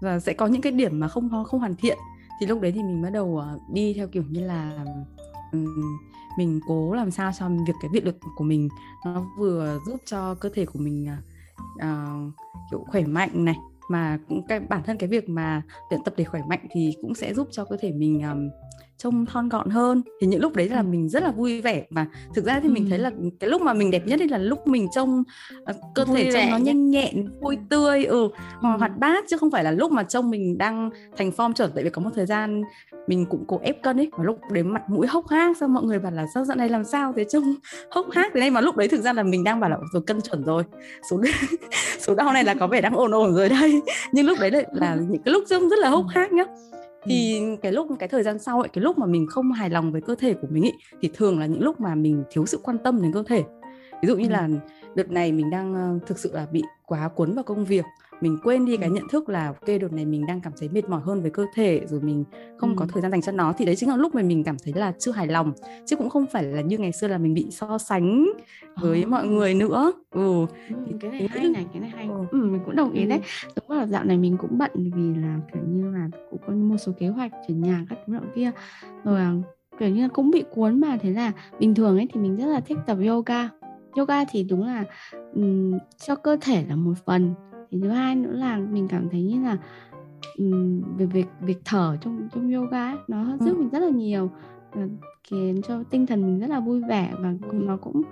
và 0.00 0.20
sẽ 0.20 0.32
có 0.32 0.46
những 0.46 0.62
cái 0.62 0.72
điểm 0.72 1.00
mà 1.00 1.08
không 1.08 1.44
không 1.46 1.60
hoàn 1.60 1.74
thiện. 1.76 1.98
Thì 2.40 2.46
lúc 2.46 2.60
đấy 2.60 2.72
thì 2.72 2.82
mình 2.82 3.02
bắt 3.02 3.10
đầu 3.10 3.26
uh, 3.26 3.72
đi 3.72 3.94
theo 3.94 4.08
kiểu 4.08 4.24
như 4.28 4.46
là 4.46 4.84
um, 5.52 5.66
mình 6.38 6.60
cố 6.68 6.92
làm 6.94 7.10
sao 7.10 7.32
cho 7.38 7.48
việc 7.48 7.74
cái 7.82 7.90
việc 7.92 8.04
lực 8.04 8.16
của 8.36 8.44
mình 8.44 8.68
nó 9.04 9.26
vừa 9.38 9.78
giúp 9.86 10.00
cho 10.06 10.34
cơ 10.34 10.48
thể 10.54 10.66
của 10.66 10.78
mình 10.78 11.08
uh, 11.76 12.32
kiểu 12.70 12.84
khỏe 12.88 13.04
mạnh 13.04 13.44
này 13.44 13.56
mà 13.90 14.18
cái 14.48 14.60
bản 14.60 14.82
thân 14.86 14.96
cái 14.96 15.08
việc 15.08 15.28
mà 15.28 15.62
luyện 15.90 16.00
tập 16.04 16.14
để 16.16 16.24
khỏe 16.24 16.40
mạnh 16.48 16.66
thì 16.70 16.94
cũng 17.02 17.14
sẽ 17.14 17.34
giúp 17.34 17.48
cho 17.50 17.64
cơ 17.64 17.76
thể 17.80 17.92
mình 17.92 18.22
um, 18.22 18.48
trông 18.98 19.26
thon 19.26 19.48
gọn 19.48 19.70
hơn. 19.70 20.02
Thì 20.20 20.26
những 20.26 20.40
lúc 20.40 20.56
đấy 20.56 20.68
là 20.68 20.82
mình 20.82 21.08
rất 21.08 21.22
là 21.22 21.30
vui 21.30 21.60
vẻ. 21.60 21.86
Và 21.90 22.06
thực 22.34 22.44
ra 22.44 22.60
thì 22.60 22.68
mình 22.68 22.86
thấy 22.90 22.98
là 22.98 23.10
cái 23.40 23.50
lúc 23.50 23.62
mà 23.62 23.74
mình 23.74 23.90
đẹp 23.90 24.06
nhất 24.06 24.20
là 24.20 24.38
lúc 24.38 24.66
mình 24.66 24.88
trông 24.94 25.22
uh, 25.70 25.76
cơ 25.94 26.04
vui 26.04 26.16
thể 26.16 26.30
trông 26.32 26.50
nó 26.50 26.56
nhanh 26.56 26.90
nhẹn 26.90 27.28
vui 27.40 27.58
tươi 27.68 28.04
ừ 28.04 28.28
hoặc 28.60 28.76
hoạt 28.76 28.98
bát 28.98 29.24
chứ 29.28 29.36
không 29.36 29.50
phải 29.50 29.64
là 29.64 29.70
lúc 29.70 29.92
mà 29.92 30.02
trông 30.02 30.30
mình 30.30 30.58
đang 30.58 30.90
thành 31.16 31.30
form 31.30 31.52
chuẩn 31.52 31.70
tại 31.74 31.84
vì 31.84 31.90
có 31.90 32.02
một 32.02 32.10
thời 32.14 32.26
gian 32.26 32.62
mình 33.06 33.26
cũng 33.26 33.44
cố 33.46 33.60
ép 33.62 33.82
cân 33.82 33.96
ấy 33.96 34.10
và 34.16 34.24
lúc 34.24 34.38
đấy 34.50 34.62
mặt 34.62 34.82
mũi 34.90 35.06
hốc 35.06 35.28
hác 35.28 35.56
sao 35.56 35.68
mọi 35.68 35.82
người 35.82 35.98
bảo 35.98 36.12
là 36.12 36.26
sao 36.34 36.44
dạo 36.44 36.56
này 36.56 36.68
làm 36.68 36.84
sao? 36.84 37.12
Thế 37.16 37.24
trông 37.24 37.54
hốc 37.90 38.06
hác. 38.12 38.32
Thế 38.34 38.40
này 38.40 38.50
mà 38.50 38.60
lúc 38.60 38.76
đấy 38.76 38.88
thực 38.88 39.00
ra 39.00 39.12
là 39.12 39.22
mình 39.22 39.44
đang 39.44 39.60
bảo 39.60 39.70
là 39.70 39.76
rồi 39.92 40.02
cân 40.06 40.20
chuẩn 40.20 40.44
rồi. 40.44 40.62
Số 41.10 41.16
số 42.06 42.14
đau 42.14 42.32
này 42.32 42.44
là 42.44 42.54
có 42.54 42.66
vẻ 42.66 42.80
đang 42.80 42.96
ổn 42.96 43.10
ổn 43.10 43.34
rồi 43.34 43.48
đây. 43.48 43.82
Nhưng 44.12 44.26
lúc 44.26 44.38
đấy 44.40 44.50
là, 44.50 44.62
là 44.72 44.94
những 44.94 45.22
cái 45.22 45.32
lúc 45.32 45.44
trông 45.48 45.68
rất 45.68 45.78
là 45.78 45.88
hốc 45.88 46.04
hác 46.08 46.32
nhá. 46.32 46.44
Thì 47.04 47.42
cái 47.62 47.72
lúc 47.72 47.88
cái 47.98 48.08
thời 48.08 48.22
gian 48.22 48.38
sau 48.38 48.60
ấy 48.60 48.68
cái 48.68 48.82
lúc 48.84 48.98
mà 48.98 49.06
mình 49.06 49.26
không 49.30 49.52
hài 49.52 49.70
lòng 49.70 49.92
với 49.92 50.00
cơ 50.00 50.14
thể 50.14 50.34
của 50.34 50.46
mình 50.50 50.64
ấy 50.64 50.74
thì 51.00 51.10
thường 51.14 51.38
là 51.38 51.46
những 51.46 51.62
lúc 51.62 51.80
mà 51.80 51.94
mình 51.94 52.24
thiếu 52.30 52.46
sự 52.46 52.60
quan 52.62 52.78
tâm 52.78 53.02
đến 53.02 53.12
cơ 53.12 53.22
thể. 53.26 53.44
Ví 54.02 54.08
dụ 54.08 54.16
như 54.16 54.28
là 54.28 54.48
đợt 54.94 55.10
này 55.10 55.32
mình 55.32 55.50
đang 55.50 55.98
thực 56.06 56.18
sự 56.18 56.30
là 56.34 56.46
bị 56.52 56.62
quá 56.86 57.08
cuốn 57.08 57.34
vào 57.34 57.44
công 57.44 57.64
việc 57.64 57.84
mình 58.20 58.38
quên 58.42 58.64
đi 58.64 58.76
cái 58.76 58.90
nhận 58.90 59.08
thức 59.08 59.28
là 59.28 59.46
ok 59.46 59.66
đợt 59.80 59.92
này 59.92 60.04
mình 60.04 60.26
đang 60.26 60.40
cảm 60.40 60.52
thấy 60.58 60.68
mệt 60.68 60.88
mỏi 60.88 61.00
hơn 61.04 61.22
với 61.22 61.30
cơ 61.30 61.46
thể 61.54 61.80
rồi 61.86 62.00
mình 62.00 62.24
không 62.58 62.70
ừ. 62.70 62.74
có 62.78 62.86
thời 62.88 63.02
gian 63.02 63.10
dành 63.10 63.22
cho 63.22 63.32
nó 63.32 63.52
thì 63.58 63.64
đấy 63.64 63.76
chính 63.76 63.88
là 63.88 63.96
lúc 63.96 64.14
mà 64.14 64.22
mình 64.22 64.44
cảm 64.44 64.56
thấy 64.64 64.74
là 64.74 64.92
chưa 64.98 65.12
hài 65.12 65.26
lòng 65.26 65.52
chứ 65.86 65.96
cũng 65.96 66.10
không 66.10 66.26
phải 66.26 66.42
là 66.42 66.60
như 66.60 66.78
ngày 66.78 66.92
xưa 66.92 67.08
là 67.08 67.18
mình 67.18 67.34
bị 67.34 67.46
so 67.50 67.78
sánh 67.78 68.26
với 68.76 69.02
oh. 69.02 69.08
mọi 69.08 69.26
người 69.26 69.54
nữa 69.54 69.92
ừ. 70.10 70.46
ừ 70.68 70.76
cái 71.00 71.10
này 71.10 71.28
hay 71.30 71.48
này 71.48 71.66
cái 71.72 71.80
này 71.80 71.90
hay 71.90 72.08
ừ. 72.08 72.24
ừ 72.30 72.38
mình 72.38 72.60
cũng 72.64 72.76
đồng 72.76 72.92
ý 72.92 73.02
ừ. 73.02 73.08
đấy 73.08 73.20
đúng 73.56 73.78
là 73.78 73.86
dạo 73.86 74.04
này 74.04 74.18
mình 74.18 74.36
cũng 74.36 74.58
bận 74.58 74.70
vì 74.74 75.20
là 75.20 75.38
kiểu 75.52 75.62
như 75.68 75.90
là 75.90 76.08
cũng 76.30 76.40
có 76.46 76.52
một 76.52 76.76
số 76.76 76.92
kế 76.98 77.08
hoạch 77.08 77.32
chuyển 77.46 77.62
nhà 77.62 77.86
các 77.88 77.98
thứ 78.06 78.18
kia 78.34 78.50
rồi 79.04 79.20
kiểu 79.78 79.88
như 79.88 80.02
là 80.02 80.08
cũng 80.08 80.30
bị 80.30 80.44
cuốn 80.50 80.80
mà 80.80 80.98
thế 81.00 81.10
là 81.10 81.32
bình 81.58 81.74
thường 81.74 81.96
ấy 81.96 82.08
thì 82.12 82.20
mình 82.20 82.36
rất 82.36 82.46
là 82.46 82.60
thích 82.60 82.78
tập 82.86 82.98
yoga 83.06 83.48
yoga 83.96 84.24
thì 84.24 84.42
đúng 84.42 84.66
là 84.66 84.84
um, 85.34 85.78
cho 86.06 86.14
cơ 86.14 86.36
thể 86.40 86.64
là 86.68 86.76
một 86.76 86.94
phần 87.06 87.34
thì 87.70 87.78
thứ 87.82 87.88
hai 87.88 88.14
nữa 88.14 88.32
là 88.32 88.58
mình 88.58 88.88
cảm 88.88 89.08
thấy 89.08 89.22
như 89.22 89.42
là 89.42 89.58
um, 90.38 90.82
về 90.96 91.06
việc 91.06 91.26
việc 91.40 91.58
thở 91.64 91.96
trong 92.00 92.28
trong 92.34 92.52
yoga 92.52 92.90
ấy, 92.90 92.96
nó 93.08 93.36
giúp 93.40 93.52
ừ. 93.52 93.58
mình 93.58 93.68
rất 93.68 93.78
là 93.78 93.90
nhiều 93.90 94.30
khiến 95.30 95.60
cho 95.68 95.82
tinh 95.90 96.06
thần 96.06 96.26
mình 96.26 96.40
rất 96.40 96.50
là 96.50 96.60
vui 96.60 96.82
vẻ 96.88 97.12
và 97.20 97.34
nó 97.52 97.76
cũng 97.76 98.02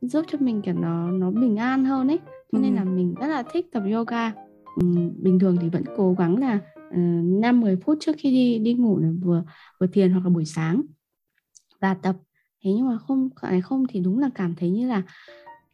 giúp 0.00 0.24
cho 0.28 0.38
mình 0.40 0.62
kiểu 0.62 0.74
nó 0.74 1.10
nó 1.10 1.30
bình 1.30 1.56
an 1.56 1.84
hơn 1.84 2.08
ấy. 2.08 2.18
Cho 2.52 2.58
nên 2.58 2.74
là 2.74 2.84
mình 2.84 3.14
rất 3.20 3.26
là 3.26 3.42
thích 3.52 3.66
tập 3.72 3.82
yoga. 3.92 4.32
Um, 4.76 5.12
bình 5.22 5.38
thường 5.38 5.56
thì 5.60 5.68
vẫn 5.68 5.82
cố 5.96 6.14
gắng 6.18 6.36
là 6.36 6.58
năm 7.40 7.58
uh, 7.58 7.62
10 7.62 7.76
phút 7.76 7.98
trước 8.00 8.12
khi 8.18 8.30
đi 8.30 8.58
đi 8.58 8.74
ngủ 8.74 8.98
là 8.98 9.08
vừa 9.22 9.42
vừa 9.80 9.86
thiền 9.86 10.12
hoặc 10.12 10.24
là 10.24 10.30
buổi 10.30 10.44
sáng 10.44 10.82
và 11.80 11.94
tập. 11.94 12.16
Thế 12.64 12.72
nhưng 12.72 12.88
mà 12.88 12.98
không 12.98 13.28
không 13.62 13.86
thì 13.88 14.00
đúng 14.00 14.18
là 14.18 14.30
cảm 14.34 14.54
thấy 14.54 14.70
như 14.70 14.88
là 14.88 15.02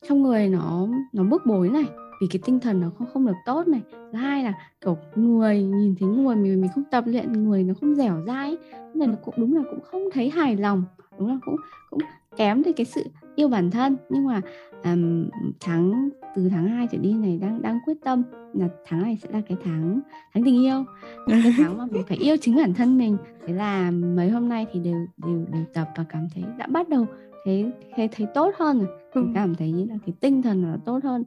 trong 0.09 0.23
người 0.23 0.49
nó 0.49 0.89
nó 1.13 1.25
bức 1.25 1.43
bối 1.47 1.69
này 1.69 1.85
vì 2.21 2.27
cái 2.27 2.41
tinh 2.45 2.61
thần 2.61 2.81
nó 2.81 2.91
không 2.99 3.07
không 3.13 3.27
được 3.27 3.37
tốt 3.47 3.69
này. 3.69 3.83
Thứ 4.13 4.19
hai 4.19 4.45
là 4.45 4.53
kiểu 4.81 4.97
người 5.15 5.63
nhìn 5.63 5.95
thấy 6.01 6.09
người 6.09 6.37
mình 6.37 6.61
mình 6.61 6.71
không 6.75 6.85
tập 6.91 7.05
luyện 7.07 7.33
người 7.33 7.65
nó 7.65 7.75
không 7.81 7.95
dẻo 7.95 8.23
dai 8.27 8.57
nên 8.95 9.11
là 9.11 9.17
cũng 9.25 9.35
đúng 9.37 9.57
là 9.57 9.63
cũng 9.71 9.81
không 9.81 10.03
thấy 10.13 10.31
hài 10.31 10.57
lòng 10.57 10.85
đúng 11.19 11.29
là 11.29 11.39
cũng 11.45 11.57
cũng 11.91 12.01
kém 12.37 12.63
đi 12.63 12.73
cái 12.73 12.87
sự 12.87 13.05
yêu 13.37 13.49
bản 13.49 13.71
thân. 13.71 13.97
Nhưng 14.11 14.27
mà 14.27 14.41
um, 14.85 15.29
tháng 15.61 16.09
từ 16.37 16.49
tháng 16.49 16.69
2 16.69 16.89
trở 16.93 16.99
đi 16.99 17.13
này 17.13 17.39
đang 17.39 17.63
đang 17.63 17.79
quyết 17.87 17.97
tâm 18.05 18.23
là 18.53 18.69
tháng 18.87 19.03
này 19.03 19.19
sẽ 19.23 19.29
là 19.33 19.41
cái 19.49 19.59
tháng 19.65 20.01
tháng 20.35 20.45
tình 20.45 20.63
yêu. 20.63 20.85
Là 21.27 21.41
cái 21.43 21.53
tháng 21.57 21.79
mà 21.79 21.87
mình 21.91 22.03
phải 22.09 22.17
yêu 22.17 22.37
chính 22.41 22.57
bản 22.57 22.75
thân 22.75 22.99
mình. 22.99 23.17
Thế 23.47 23.55
là 23.55 23.91
mấy 23.91 24.31
hôm 24.31 24.49
nay 24.49 24.67
thì 24.73 24.81
đều 24.81 25.07
đều 25.17 25.45
đều 25.53 25.65
tập 25.75 25.89
và 25.97 26.05
cảm 26.09 26.29
thấy 26.35 26.45
đã 26.59 26.67
bắt 26.67 26.89
đầu 26.89 27.07
thấy 27.47 27.71
thấy 27.97 28.09
thấy 28.09 28.27
tốt 28.35 28.55
hơn 28.59 28.79
rồi 28.79 28.89
ừ. 29.15 29.25
cảm 29.35 29.55
thấy 29.55 29.71
như 29.71 29.85
là 29.85 29.95
cái 30.07 30.15
tinh 30.21 30.43
thần 30.43 30.63
nó 30.63 30.77
tốt 30.85 30.99
hơn 31.05 31.25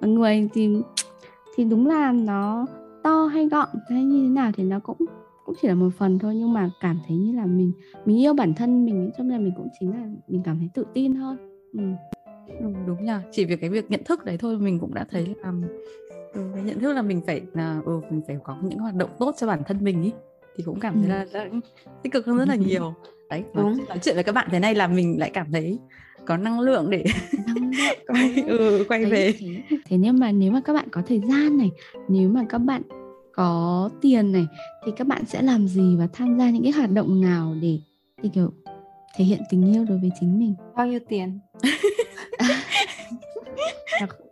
và 0.00 0.08
người 0.08 0.48
thì 0.52 0.68
thì 1.56 1.64
đúng 1.64 1.86
là 1.86 2.12
nó 2.12 2.66
to 3.02 3.26
hay 3.26 3.48
gọn 3.48 3.68
hay 3.90 4.04
như 4.04 4.22
thế 4.22 4.28
nào 4.28 4.50
thì 4.54 4.64
nó 4.64 4.78
cũng 4.78 4.98
cũng 5.44 5.54
chỉ 5.62 5.68
là 5.68 5.74
một 5.74 5.90
phần 5.98 6.18
thôi 6.18 6.34
nhưng 6.36 6.52
mà 6.52 6.70
cảm 6.80 6.98
thấy 7.08 7.16
như 7.16 7.32
là 7.32 7.46
mình 7.46 7.72
mình 8.04 8.20
yêu 8.20 8.34
bản 8.34 8.54
thân 8.54 8.84
mình 8.84 9.10
cho 9.18 9.24
nên 9.24 9.44
mình 9.44 9.52
cũng 9.56 9.68
chính 9.80 9.90
là 9.90 10.06
mình 10.28 10.42
cảm 10.44 10.58
thấy 10.58 10.68
tự 10.74 10.86
tin 10.94 11.14
hơn 11.14 11.36
ừ. 11.72 11.80
đúng, 12.60 12.74
đúng 12.86 13.04
nhỉ 13.04 13.12
chỉ 13.32 13.44
vì 13.44 13.56
cái 13.56 13.70
việc 13.70 13.90
nhận 13.90 14.04
thức 14.04 14.24
đấy 14.24 14.36
thôi 14.38 14.58
mình 14.58 14.78
cũng 14.78 14.94
đã 14.94 15.06
thấy 15.10 15.34
là 15.42 15.52
ừ, 16.32 16.40
cái 16.54 16.64
nhận 16.64 16.80
thức 16.80 16.92
là 16.92 17.02
mình 17.02 17.20
phải 17.26 17.42
là 17.54 17.80
ừ, 17.84 18.00
mình 18.10 18.20
phải 18.26 18.36
có 18.44 18.56
những 18.62 18.78
hoạt 18.78 18.94
động 18.94 19.10
tốt 19.18 19.34
cho 19.38 19.46
bản 19.46 19.62
thân 19.66 19.84
mình 19.84 20.02
ý 20.02 20.12
thì 20.56 20.64
cũng 20.64 20.80
cảm 20.80 20.94
thấy 20.94 21.04
ừ. 21.04 21.08
là, 21.08 21.26
là 21.32 21.50
tích 22.02 22.12
cực 22.12 22.26
hơn 22.26 22.38
rất 22.38 22.48
là 22.48 22.54
nhiều 22.66 22.94
đấy 23.30 23.44
nói, 23.54 23.74
nói 23.88 23.98
chuyện 24.02 24.14
với 24.14 24.24
các 24.24 24.32
bạn 24.32 24.48
thế 24.50 24.58
này 24.58 24.74
là 24.74 24.86
mình 24.86 25.20
lại 25.20 25.30
cảm 25.34 25.52
thấy 25.52 25.78
có 26.26 26.36
năng 26.36 26.60
lượng 26.60 26.90
để 26.90 27.04
năng 27.46 27.70
lượng 27.70 27.98
quay 28.06 28.44
ừ, 28.46 28.84
quay 28.88 29.02
đấy, 29.02 29.10
về. 29.10 29.34
thế. 29.38 29.78
thế 29.86 29.96
nhưng 29.96 30.18
mà 30.18 30.32
nếu 30.32 30.52
mà 30.52 30.60
các 30.64 30.72
bạn 30.72 30.88
có 30.90 31.02
thời 31.06 31.20
gian 31.20 31.58
này 31.58 31.70
nếu 32.08 32.28
mà 32.28 32.44
các 32.48 32.58
bạn 32.58 32.82
có 33.32 33.90
tiền 34.00 34.32
này 34.32 34.46
thì 34.86 34.92
các 34.96 35.06
bạn 35.06 35.24
sẽ 35.26 35.42
làm 35.42 35.68
gì 35.68 35.96
và 35.98 36.08
tham 36.12 36.38
gia 36.38 36.50
những 36.50 36.62
cái 36.62 36.72
hoạt 36.72 36.90
động 36.90 37.20
nào 37.20 37.54
để 37.62 37.78
thì 38.22 38.30
kiểu 38.34 38.50
thể 39.16 39.24
hiện 39.24 39.40
tình 39.50 39.74
yêu 39.74 39.84
đối 39.88 39.98
với 39.98 40.10
chính 40.20 40.38
mình? 40.38 40.54
Bao 40.76 40.86
nhiêu 40.86 41.00
tiền? 41.08 41.38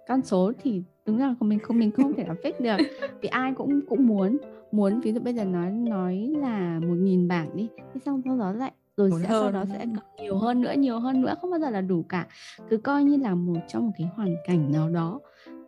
Con 0.09 0.22
số 0.24 0.52
thì 0.62 0.82
đúng 1.06 1.18
là 1.18 1.35
mình 1.40 1.59
không 1.59 1.78
mình 1.78 1.90
không 1.90 2.14
thể 2.14 2.24
là 2.28 2.35
fix 2.42 2.52
được. 2.59 2.76
Vì 3.20 3.28
ai 3.28 3.52
cũng 3.56 3.80
cũng 3.88 4.06
muốn 4.06 4.38
muốn. 4.72 5.00
Ví 5.00 5.12
dụ 5.12 5.20
bây 5.20 5.35
giờ 5.35 5.44
nói 5.44 5.70
nói 5.70 6.32
là 6.40 6.80
một 6.80 6.94
nghìn 6.98 7.28
bảng 7.28 7.56
đi 7.56 7.68
thế 7.94 8.00
xong 8.04 8.22
sau 8.24 8.38
đó 8.38 8.52
lại 8.52 8.72
rồi 8.96 9.11
sẽ 9.22 9.28
sau 9.28 9.52
đó 9.52 9.64
sẽ 9.72 9.87
nhiều 10.20 10.38
hơn 10.38 10.61
nữa 10.61 10.72
nhiều 10.78 10.98
hơn 10.98 11.22
nữa 11.22 11.35
không 11.40 11.50
bao 11.50 11.61
giờ 11.61 11.70
là 11.70 11.80
đủ 11.80 12.04
cả 12.09 12.26
cứ 12.70 12.76
coi 12.76 13.04
như 13.04 13.16
là 13.16 13.35
một 13.35 13.61
trong 13.68 13.87
một 13.87 13.92
cái 13.98 14.09
hoàn 14.14 14.37
cảnh 14.46 14.72
nào 14.72 14.88
đó 14.88 15.20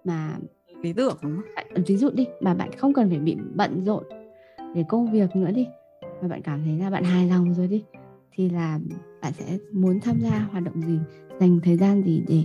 mà 0.05 0.39
lý 0.83 0.93
tưởng 0.93 1.17
đúng 1.23 1.37
không? 1.37 1.85
ví 1.87 1.97
dụ 1.97 2.11
đi 2.11 2.27
mà 2.41 2.55
bạn 2.55 2.71
không 2.79 2.93
cần 2.93 3.09
phải 3.09 3.19
bị 3.19 3.37
bận 3.55 3.85
rộn 3.85 4.05
về 4.75 4.85
công 4.89 5.13
việc 5.13 5.37
nữa 5.37 5.51
đi 5.51 5.67
và 6.21 6.29
bạn 6.29 6.43
cảm 6.43 6.65
thấy 6.65 6.79
là 6.79 6.91
bạn 6.91 7.05
hài 7.05 7.29
lòng 7.29 7.55
rồi 7.55 7.69
đi 7.69 7.85
thì 8.33 8.51
là 8.51 8.79
bạn 9.23 9.33
sẽ 9.33 9.59
muốn 9.73 10.01
tham 10.01 10.21
gia 10.21 10.49
hoạt 10.53 10.65
động 10.65 10.83
gì 10.83 10.99
dành 11.41 11.61
thời 11.65 11.77
gian 11.77 12.03
gì 12.03 12.23
để 12.29 12.45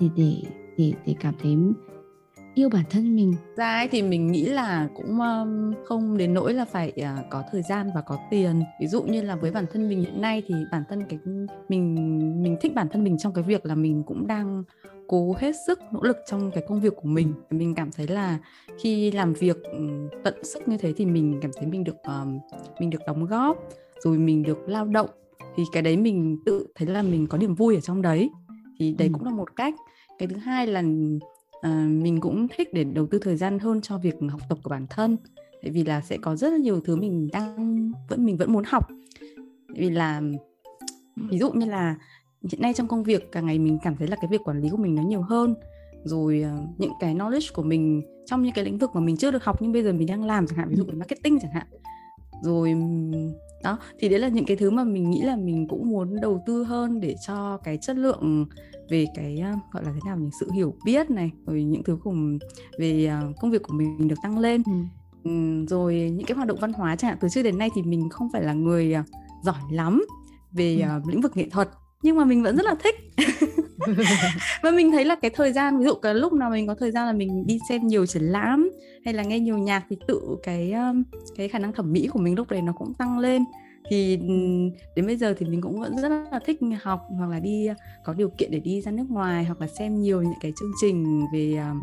để 0.00 0.08
để 0.16 0.42
để 0.78 0.92
để 1.06 1.14
cảm 1.20 1.34
thấy 1.42 1.56
yêu 2.54 2.68
bản 2.68 2.84
thân 2.90 3.16
mình. 3.16 3.34
Ra 3.56 3.74
ấy 3.74 3.88
thì 3.88 4.02
mình 4.02 4.32
nghĩ 4.32 4.44
là 4.44 4.88
cũng 4.94 5.20
um, 5.20 5.72
không 5.84 6.16
đến 6.16 6.34
nỗi 6.34 6.54
là 6.54 6.64
phải 6.64 6.92
uh, 6.96 7.30
có 7.30 7.42
thời 7.52 7.62
gian 7.62 7.90
và 7.94 8.00
có 8.00 8.18
tiền. 8.30 8.62
Ví 8.80 8.86
dụ 8.86 9.02
như 9.02 9.22
là 9.22 9.36
với 9.36 9.50
bản 9.50 9.66
thân 9.72 9.88
mình 9.88 10.00
hiện 10.00 10.20
nay 10.20 10.42
thì 10.46 10.54
bản 10.72 10.82
thân 10.88 11.02
cái 11.08 11.18
mình 11.68 11.94
mình 12.42 12.56
thích 12.60 12.74
bản 12.74 12.88
thân 12.88 13.04
mình 13.04 13.18
trong 13.18 13.32
cái 13.32 13.44
việc 13.44 13.66
là 13.66 13.74
mình 13.74 14.02
cũng 14.06 14.26
đang 14.26 14.64
cố 15.08 15.34
hết 15.38 15.52
sức 15.66 15.80
nỗ 15.92 16.02
lực 16.02 16.16
trong 16.26 16.50
cái 16.50 16.64
công 16.68 16.80
việc 16.80 16.96
của 16.96 17.08
mình. 17.08 17.34
Mình 17.50 17.74
cảm 17.74 17.90
thấy 17.96 18.06
là 18.06 18.38
khi 18.78 19.10
làm 19.10 19.32
việc 19.32 19.56
tận 20.24 20.44
sức 20.44 20.68
như 20.68 20.76
thế 20.76 20.92
thì 20.96 21.06
mình 21.06 21.38
cảm 21.42 21.50
thấy 21.56 21.66
mình 21.66 21.84
được 21.84 21.96
um, 22.04 22.38
mình 22.80 22.90
được 22.90 23.00
đóng 23.06 23.26
góp 23.26 23.58
rồi 24.04 24.18
mình 24.18 24.42
được 24.42 24.58
lao 24.68 24.84
động. 24.84 25.08
Thì 25.56 25.62
cái 25.72 25.82
đấy 25.82 25.96
mình 25.96 26.36
tự 26.46 26.66
thấy 26.74 26.88
là 26.88 27.02
mình 27.02 27.26
có 27.26 27.38
niềm 27.38 27.54
vui 27.54 27.74
ở 27.74 27.80
trong 27.80 28.02
đấy. 28.02 28.30
Thì 28.78 28.94
đấy 28.98 29.08
ừ. 29.08 29.12
cũng 29.12 29.24
là 29.24 29.30
một 29.30 29.56
cách. 29.56 29.74
Cái 30.18 30.28
thứ 30.28 30.36
hai 30.36 30.66
là 30.66 30.82
à, 31.62 31.86
mình 31.88 32.20
cũng 32.20 32.46
thích 32.56 32.68
để 32.72 32.84
đầu 32.84 33.06
tư 33.06 33.18
thời 33.18 33.36
gian 33.36 33.58
hơn 33.58 33.80
cho 33.80 33.98
việc 33.98 34.14
học 34.30 34.40
tập 34.48 34.58
của 34.62 34.70
bản 34.70 34.86
thân. 34.90 35.16
Tại 35.62 35.70
vì 35.70 35.84
là 35.84 36.00
sẽ 36.00 36.18
có 36.22 36.36
rất 36.36 36.50
là 36.50 36.56
nhiều 36.56 36.80
thứ 36.80 36.96
mình 36.96 37.28
đang 37.32 37.92
vẫn 38.08 38.24
mình 38.24 38.36
vẫn 38.36 38.52
muốn 38.52 38.64
học. 38.66 38.88
Vì 39.68 39.90
là 39.90 40.22
ví 41.16 41.38
dụ 41.38 41.52
như 41.52 41.66
là 41.66 41.96
hiện 42.50 42.62
nay 42.62 42.72
trong 42.74 42.88
công 42.88 43.02
việc 43.02 43.32
cả 43.32 43.40
ngày 43.40 43.58
mình 43.58 43.78
cảm 43.82 43.96
thấy 43.96 44.08
là 44.08 44.16
cái 44.16 44.28
việc 44.30 44.40
quản 44.44 44.60
lý 44.60 44.68
của 44.68 44.76
mình 44.76 44.94
nó 44.94 45.02
nhiều 45.02 45.22
hơn. 45.22 45.54
Rồi 46.04 46.44
uh, 46.54 46.80
những 46.80 46.92
cái 47.00 47.14
knowledge 47.14 47.50
của 47.54 47.62
mình 47.62 48.02
trong 48.26 48.42
những 48.42 48.52
cái 48.52 48.64
lĩnh 48.64 48.78
vực 48.78 48.90
mà 48.94 49.00
mình 49.00 49.16
chưa 49.16 49.30
được 49.30 49.44
học 49.44 49.62
nhưng 49.62 49.72
bây 49.72 49.82
giờ 49.82 49.92
mình 49.92 50.06
đang 50.06 50.24
làm 50.24 50.46
chẳng 50.46 50.58
hạn 50.58 50.68
ví 50.68 50.76
dụ 50.76 50.84
về 50.84 50.94
marketing 50.94 51.38
chẳng 51.42 51.52
hạn. 51.52 51.66
Rồi 52.42 52.74
đó 53.62 53.78
thì 53.98 54.08
đấy 54.08 54.18
là 54.18 54.28
những 54.28 54.44
cái 54.44 54.56
thứ 54.56 54.70
mà 54.70 54.84
mình 54.84 55.10
nghĩ 55.10 55.22
là 55.22 55.36
mình 55.36 55.68
cũng 55.68 55.90
muốn 55.90 56.20
đầu 56.20 56.42
tư 56.46 56.64
hơn 56.64 57.00
để 57.00 57.14
cho 57.26 57.56
cái 57.56 57.76
chất 57.76 57.96
lượng 57.96 58.46
về 58.90 59.06
cái 59.14 59.42
uh, 59.52 59.72
gọi 59.72 59.84
là 59.84 59.90
thế 59.94 60.00
nào 60.04 60.16
những 60.16 60.30
sự 60.40 60.50
hiểu 60.54 60.74
biết 60.84 61.10
này 61.10 61.30
rồi 61.46 61.62
những 61.62 61.82
thứ 61.82 61.98
cùng 62.02 62.38
về 62.78 63.10
uh, 63.30 63.36
công 63.40 63.50
việc 63.50 63.62
của 63.62 63.74
mình 63.74 64.08
được 64.08 64.16
tăng 64.22 64.38
lên 64.38 64.62
ừ. 64.66 64.80
Rồi 65.68 65.94
những 65.94 66.26
cái 66.26 66.36
hoạt 66.36 66.48
động 66.48 66.58
văn 66.60 66.72
hóa 66.72 66.96
chẳng 66.96 67.08
hạn 67.08 67.18
từ 67.20 67.28
trước 67.28 67.42
đến 67.42 67.58
nay 67.58 67.70
thì 67.74 67.82
mình 67.82 68.08
không 68.08 68.28
phải 68.32 68.42
là 68.42 68.52
người 68.52 68.94
uh, 69.00 69.06
giỏi 69.44 69.60
lắm 69.70 70.04
về 70.52 70.80
ừ. 70.80 70.88
lĩnh 71.08 71.20
vực 71.20 71.36
nghệ 71.36 71.48
thuật 71.50 71.68
nhưng 72.02 72.16
mà 72.16 72.24
mình 72.24 72.42
vẫn 72.42 72.56
rất 72.56 72.64
là 72.64 72.74
thích 72.82 72.94
và 74.62 74.70
mình 74.70 74.90
thấy 74.90 75.04
là 75.04 75.14
cái 75.14 75.30
thời 75.34 75.52
gian, 75.52 75.78
ví 75.78 75.84
dụ 75.84 75.94
cái 75.94 76.14
lúc 76.14 76.32
nào 76.32 76.50
mình 76.50 76.66
có 76.66 76.74
thời 76.74 76.90
gian 76.90 77.06
là 77.06 77.12
mình 77.12 77.46
đi 77.46 77.58
xem 77.68 77.86
nhiều 77.86 78.06
triển 78.06 78.22
lãm 78.22 78.70
hay 79.04 79.14
là 79.14 79.22
nghe 79.22 79.40
nhiều 79.40 79.58
nhạc 79.58 79.84
thì 79.90 79.96
tự 80.06 80.20
cái 80.42 80.72
um, 80.72 81.02
cái 81.36 81.48
khả 81.48 81.58
năng 81.58 81.72
thẩm 81.72 81.92
mỹ 81.92 82.08
của 82.12 82.18
mình 82.18 82.34
lúc 82.34 82.50
đấy 82.50 82.62
nó 82.62 82.72
cũng 82.72 82.94
tăng 82.94 83.18
lên. 83.18 83.44
Thì 83.90 84.16
đến 84.96 85.06
bây 85.06 85.16
giờ 85.16 85.34
thì 85.38 85.46
mình 85.46 85.60
cũng 85.60 85.80
vẫn 85.80 85.96
rất 85.96 86.08
là 86.08 86.40
thích 86.46 86.60
học 86.82 87.00
hoặc 87.18 87.30
là 87.30 87.40
đi, 87.40 87.68
có 88.04 88.14
điều 88.14 88.28
kiện 88.28 88.50
để 88.50 88.58
đi 88.58 88.80
ra 88.80 88.92
nước 88.92 89.10
ngoài 89.10 89.44
hoặc 89.44 89.60
là 89.60 89.66
xem 89.78 90.00
nhiều 90.00 90.22
những 90.22 90.40
cái 90.40 90.52
chương 90.60 90.72
trình 90.80 91.26
về 91.32 91.56
um, 91.56 91.80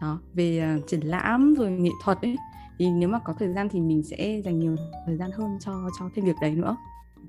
đó, 0.00 0.20
về 0.34 0.58
ờ, 0.58 0.86
triển 0.88 1.00
lãm 1.00 1.54
rồi 1.54 1.70
nghệ 1.70 1.90
thuật 2.04 2.18
ấy. 2.22 2.36
Thì 2.78 2.90
nếu 2.90 3.08
mà 3.08 3.18
có 3.18 3.34
thời 3.38 3.52
gian 3.52 3.68
thì 3.68 3.80
mình 3.80 4.02
sẽ 4.02 4.40
dành 4.44 4.58
nhiều 4.58 4.76
thời 5.06 5.16
gian 5.16 5.30
hơn 5.30 5.58
cho 5.60 5.72
cho 5.98 6.10
thêm 6.14 6.24
việc 6.24 6.36
đấy 6.40 6.50
nữa 6.50 6.76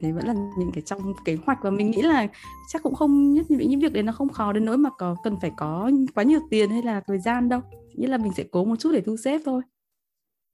đấy 0.01 0.11
vẫn 0.11 0.27
là 0.27 0.33
những 0.57 0.71
cái 0.73 0.81
trong 0.81 1.13
kế 1.25 1.37
hoạch 1.45 1.57
và 1.61 1.69
mình 1.69 1.91
nghĩ 1.91 2.01
là 2.01 2.27
chắc 2.67 2.83
cũng 2.83 2.95
không 2.95 3.33
nhất 3.33 3.51
những 3.51 3.79
việc 3.79 3.93
đấy 3.93 4.03
nó 4.03 4.11
không 4.11 4.29
khó 4.29 4.53
đến 4.53 4.65
nỗi 4.65 4.77
mà 4.77 4.89
có 4.97 5.15
cần 5.23 5.35
phải 5.41 5.51
có 5.57 5.91
quá 6.15 6.23
nhiều 6.23 6.39
tiền 6.49 6.69
hay 6.69 6.81
là 6.81 7.01
thời 7.07 7.19
gian 7.19 7.49
đâu. 7.49 7.61
Nghĩa 7.95 8.07
là 8.07 8.17
mình 8.17 8.31
sẽ 8.37 8.43
cố 8.51 8.65
một 8.65 8.75
chút 8.79 8.91
để 8.93 9.01
thu 9.01 9.17
xếp 9.17 9.41
thôi. 9.45 9.61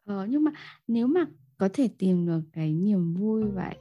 Ờ, 0.05 0.25
nhưng 0.29 0.43
mà 0.43 0.51
nếu 0.88 1.07
mà 1.07 1.25
có 1.57 1.69
thể 1.73 1.89
tìm 1.99 2.25
được 2.25 2.41
cái 2.53 2.73
niềm 2.73 3.13
vui 3.13 3.43
và 3.55 3.73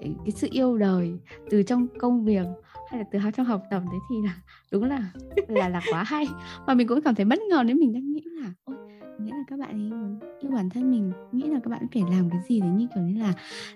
cái, 0.00 0.14
sự 0.36 0.48
yêu 0.50 0.78
đời 0.78 1.12
từ 1.50 1.62
trong 1.62 1.86
công 1.98 2.24
việc 2.24 2.46
hay 2.90 3.00
là 3.00 3.06
từ 3.12 3.18
trong 3.36 3.46
học 3.46 3.62
tập 3.70 3.82
đấy 3.90 4.00
thì 4.10 4.16
là 4.24 4.36
đúng 4.72 4.84
là 4.84 5.12
là 5.48 5.68
là 5.68 5.80
quá 5.90 6.02
hay. 6.02 6.26
Và 6.66 6.74
mình 6.74 6.88
cũng 6.88 7.00
cảm 7.00 7.14
thấy 7.14 7.24
bất 7.24 7.38
ngờ 7.50 7.62
nếu 7.66 7.76
mình 7.76 7.92
đang 7.92 8.12
nghĩ 8.12 8.22
là 8.24 8.52
ôi 8.64 8.76
nghĩa 9.18 9.32
là 9.32 9.44
các 9.46 9.58
bạn 9.58 9.70
ấy 9.70 9.90
muốn 9.90 10.18
yêu 10.40 10.50
bản 10.50 10.70
thân 10.70 10.90
mình 10.90 11.12
nghĩ 11.32 11.48
là 11.48 11.60
các 11.64 11.70
bạn 11.70 11.86
phải 11.94 12.02
làm 12.10 12.30
cái 12.30 12.40
gì 12.48 12.60
đấy 12.60 12.70
như 12.70 12.86
kiểu 12.94 13.02
như 13.02 13.20
là 13.20 13.32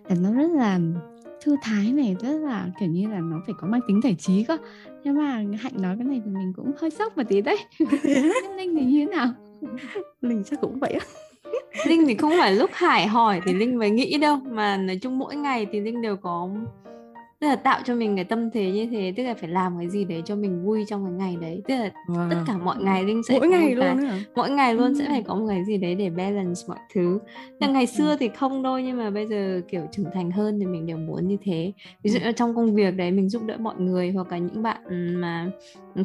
là 0.09 0.17
nó 0.21 0.33
rất 0.33 0.51
là 0.51 0.81
thư 1.47 1.57
thái 1.63 1.93
này 1.93 2.17
rất 2.21 2.39
là 2.39 2.67
kiểu 2.81 2.89
như 2.89 3.09
là 3.09 3.21
nó 3.21 3.37
phải 3.47 3.55
có 3.61 3.67
mang 3.67 3.81
tính 3.89 4.01
giải 4.05 4.17
trí 4.19 4.45
cơ. 4.45 4.57
Nhưng 5.05 5.19
mà 5.19 5.45
hạnh 5.61 5.83
nói 5.83 5.97
cái 5.99 6.05
này 6.05 6.23
thì 6.25 6.31
mình 6.31 6.53
cũng 6.57 6.73
hơi 6.79 6.91
sốc 6.91 7.17
một 7.17 7.23
tí 7.29 7.41
đấy. 7.41 7.59
Linh 8.57 8.77
thì 8.77 8.85
như 8.85 8.99
thế 8.99 9.17
nào? 9.17 9.29
Linh 10.21 10.45
chắc 10.45 10.61
cũng 10.61 10.79
vậy 10.79 10.93
á. 10.93 11.07
Linh 11.87 12.07
thì 12.07 12.15
không 12.15 12.33
phải 12.39 12.55
lúc 12.55 12.71
hải 12.73 13.07
hỏi 13.07 13.41
thì 13.45 13.55
linh 13.55 13.79
mới 13.79 13.91
nghĩ 13.91 14.19
đâu. 14.19 14.37
Mà 14.51 14.77
nói 14.77 14.99
chung 15.03 15.19
mỗi 15.19 15.37
ngày 15.37 15.67
thì 15.73 15.81
linh 15.81 16.03
đều 16.03 16.17
có 16.17 16.49
tức 17.41 17.47
là 17.49 17.57
tạo 17.57 17.81
cho 17.85 17.95
mình 17.95 18.17
cái 18.17 18.25
tâm 18.25 18.51
thế 18.51 18.71
như 18.71 18.87
thế 18.91 19.13
tức 19.17 19.23
là 19.23 19.35
phải 19.35 19.49
làm 19.49 19.79
cái 19.79 19.89
gì 19.89 20.05
đấy 20.05 20.23
cho 20.25 20.37
mình 20.37 20.65
vui 20.65 20.85
trong 20.89 21.05
cái 21.05 21.13
ngày 21.13 21.37
đấy. 21.41 21.63
Tức 21.69 21.75
là 21.75 21.91
wow. 22.09 22.31
tất 22.31 22.37
cả 22.47 22.57
mọi 22.57 22.77
ngày 22.81 23.05
linh 23.05 23.23
sẽ 23.23 23.39
mỗi 23.39 23.49
ngày 23.49 23.75
luôn 23.75 24.01
cái, 24.01 24.25
mỗi 24.35 24.51
ngày 24.51 24.75
luôn 24.75 24.89
ừ. 24.89 24.95
sẽ 24.99 25.07
phải 25.09 25.23
có 25.23 25.35
một 25.35 25.47
cái 25.49 25.65
gì 25.65 25.77
đấy 25.77 25.95
để 25.95 26.11
balance 26.11 26.61
mọi 26.69 26.79
thứ. 26.95 27.19
Là 27.61 27.69
ngày 27.69 27.87
xưa 27.87 28.17
thì 28.21 28.29
không 28.29 28.63
thôi 28.63 28.83
nhưng 28.83 28.99
mà 28.99 29.11
bây 29.11 29.27
giờ 29.27 29.61
kiểu 29.69 29.83
trưởng 29.93 30.11
thành 30.15 30.31
hơn 30.31 30.59
thì 30.61 30.67
mình 30.67 30.87
đều 30.87 30.97
muốn 30.97 31.29
như 31.29 31.37
thế. 31.43 31.73
Ví 32.03 32.11
dụ 32.11 32.19
trong 32.37 32.55
công 32.55 32.75
việc 32.75 32.97
đấy 32.97 33.11
mình 33.11 33.29
giúp 33.29 33.43
đỡ 33.47 33.57
mọi 33.59 33.75
người 33.79 34.11
hoặc 34.11 34.33
là 34.33 34.39
những 34.39 34.63
bạn 34.63 35.15
mà 35.21 35.51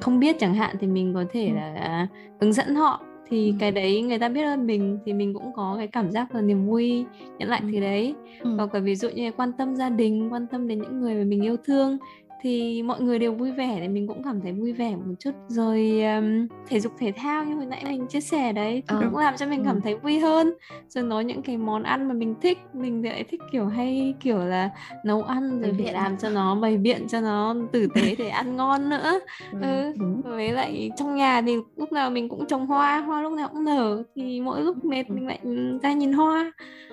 không 0.01 0.19
biết 0.19 0.35
chẳng 0.39 0.53
hạn 0.53 0.75
thì 0.79 0.87
mình 0.87 1.13
có 1.13 1.25
thể 1.31 1.51
là 1.55 2.07
hướng 2.41 2.53
dẫn 2.53 2.75
họ 2.75 3.03
thì 3.31 3.49
ừ. 3.49 3.55
cái 3.59 3.71
đấy 3.71 4.01
người 4.01 4.19
ta 4.19 4.29
biết 4.29 4.43
ơn 4.43 4.67
mình 4.67 4.99
thì 5.05 5.13
mình 5.13 5.33
cũng 5.33 5.53
có 5.55 5.75
cái 5.77 5.87
cảm 5.87 6.11
giác 6.11 6.35
là 6.35 6.41
niềm 6.41 6.65
vui 6.65 7.05
nhận 7.37 7.49
lại 7.49 7.59
ừ. 7.63 7.67
thì 7.71 7.79
đấy 7.79 8.15
ừ. 8.39 8.55
hoặc 8.55 8.73
là 8.73 8.79
ví 8.79 8.95
dụ 8.95 9.09
như 9.09 9.31
quan 9.31 9.51
tâm 9.53 9.75
gia 9.75 9.89
đình 9.89 10.33
quan 10.33 10.47
tâm 10.47 10.67
đến 10.67 10.81
những 10.81 11.01
người 11.01 11.15
mà 11.15 11.23
mình 11.23 11.41
yêu 11.41 11.57
thương 11.65 11.97
thì 12.41 12.83
mọi 12.83 13.01
người 13.01 13.19
đều 13.19 13.33
vui 13.33 13.51
vẻ 13.51 13.77
thì 13.81 13.87
mình 13.87 14.07
cũng 14.07 14.23
cảm 14.23 14.41
thấy 14.41 14.51
vui 14.51 14.73
vẻ 14.73 14.95
một 14.95 15.13
chút. 15.19 15.31
Rồi 15.47 16.01
um, 16.03 16.47
thể 16.67 16.79
dục 16.79 16.91
thể 16.99 17.13
thao 17.17 17.45
như 17.45 17.55
hồi 17.55 17.65
nãy 17.65 17.83
mình 17.85 18.07
chia 18.07 18.21
sẻ 18.21 18.53
đấy 18.53 18.83
ừ. 18.87 18.95
cũng 19.11 19.17
làm 19.17 19.37
cho 19.37 19.45
mình 19.45 19.63
cảm 19.65 19.81
thấy 19.81 19.95
vui 19.95 20.19
hơn. 20.19 20.53
Rồi 20.87 21.03
nói 21.03 21.23
những 21.23 21.41
cái 21.41 21.57
món 21.57 21.83
ăn 21.83 22.07
mà 22.07 22.13
mình 22.13 22.35
thích 22.41 22.57
mình 22.73 23.05
lại 23.05 23.23
thích 23.23 23.41
kiểu 23.51 23.65
hay 23.65 24.13
kiểu 24.19 24.37
là 24.37 24.69
nấu 25.05 25.21
ăn 25.21 25.61
rồi 25.61 25.75
phải 25.83 25.93
làm 25.93 26.17
cho 26.17 26.29
nó 26.29 26.55
bày 26.55 26.77
biện 26.77 27.07
cho 27.07 27.21
nó 27.21 27.55
tử 27.71 27.87
tế 27.95 28.15
để 28.17 28.27
ăn 28.27 28.55
ngon 28.55 28.89
nữa. 28.89 29.19
Ừ, 29.61 29.93
ừ. 29.99 30.05
với 30.23 30.51
lại 30.51 30.91
trong 30.97 31.15
nhà 31.15 31.41
thì 31.41 31.55
lúc 31.75 31.91
nào 31.91 32.09
mình 32.09 32.29
cũng 32.29 32.47
trồng 32.47 32.67
hoa 32.67 32.97
hoa 32.97 33.21
lúc 33.21 33.33
nào 33.33 33.47
cũng 33.47 33.63
nở. 33.63 34.03
Thì 34.15 34.41
mỗi 34.41 34.61
lúc 34.61 34.85
mệt 34.85 35.09
mình 35.09 35.27
lại 35.27 35.39
ra 35.81 35.93
nhìn 35.93 36.13
hoa 36.13 36.51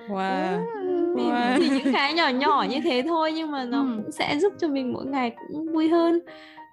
wow. 0.09 0.67
Ừ, 0.75 1.15
thì, 1.17 1.23
wow. 1.23 1.59
thì 1.59 1.69
những 1.69 1.93
cái 1.95 2.15
nhỏ 2.15 2.29
nhỏ 2.29 2.67
như 2.71 2.81
thế 2.85 3.03
thôi 3.07 3.33
nhưng 3.33 3.51
mà 3.51 3.65
nó 3.65 3.81
ừ. 3.81 3.89
cũng 3.97 4.13
sẽ 4.13 4.39
giúp 4.39 4.53
cho 4.59 4.69
mình 4.69 4.93
mỗi 4.93 5.07
ngày 5.07 5.33
cũng 5.49 5.73
vui 5.73 5.89
hơn 5.89 6.21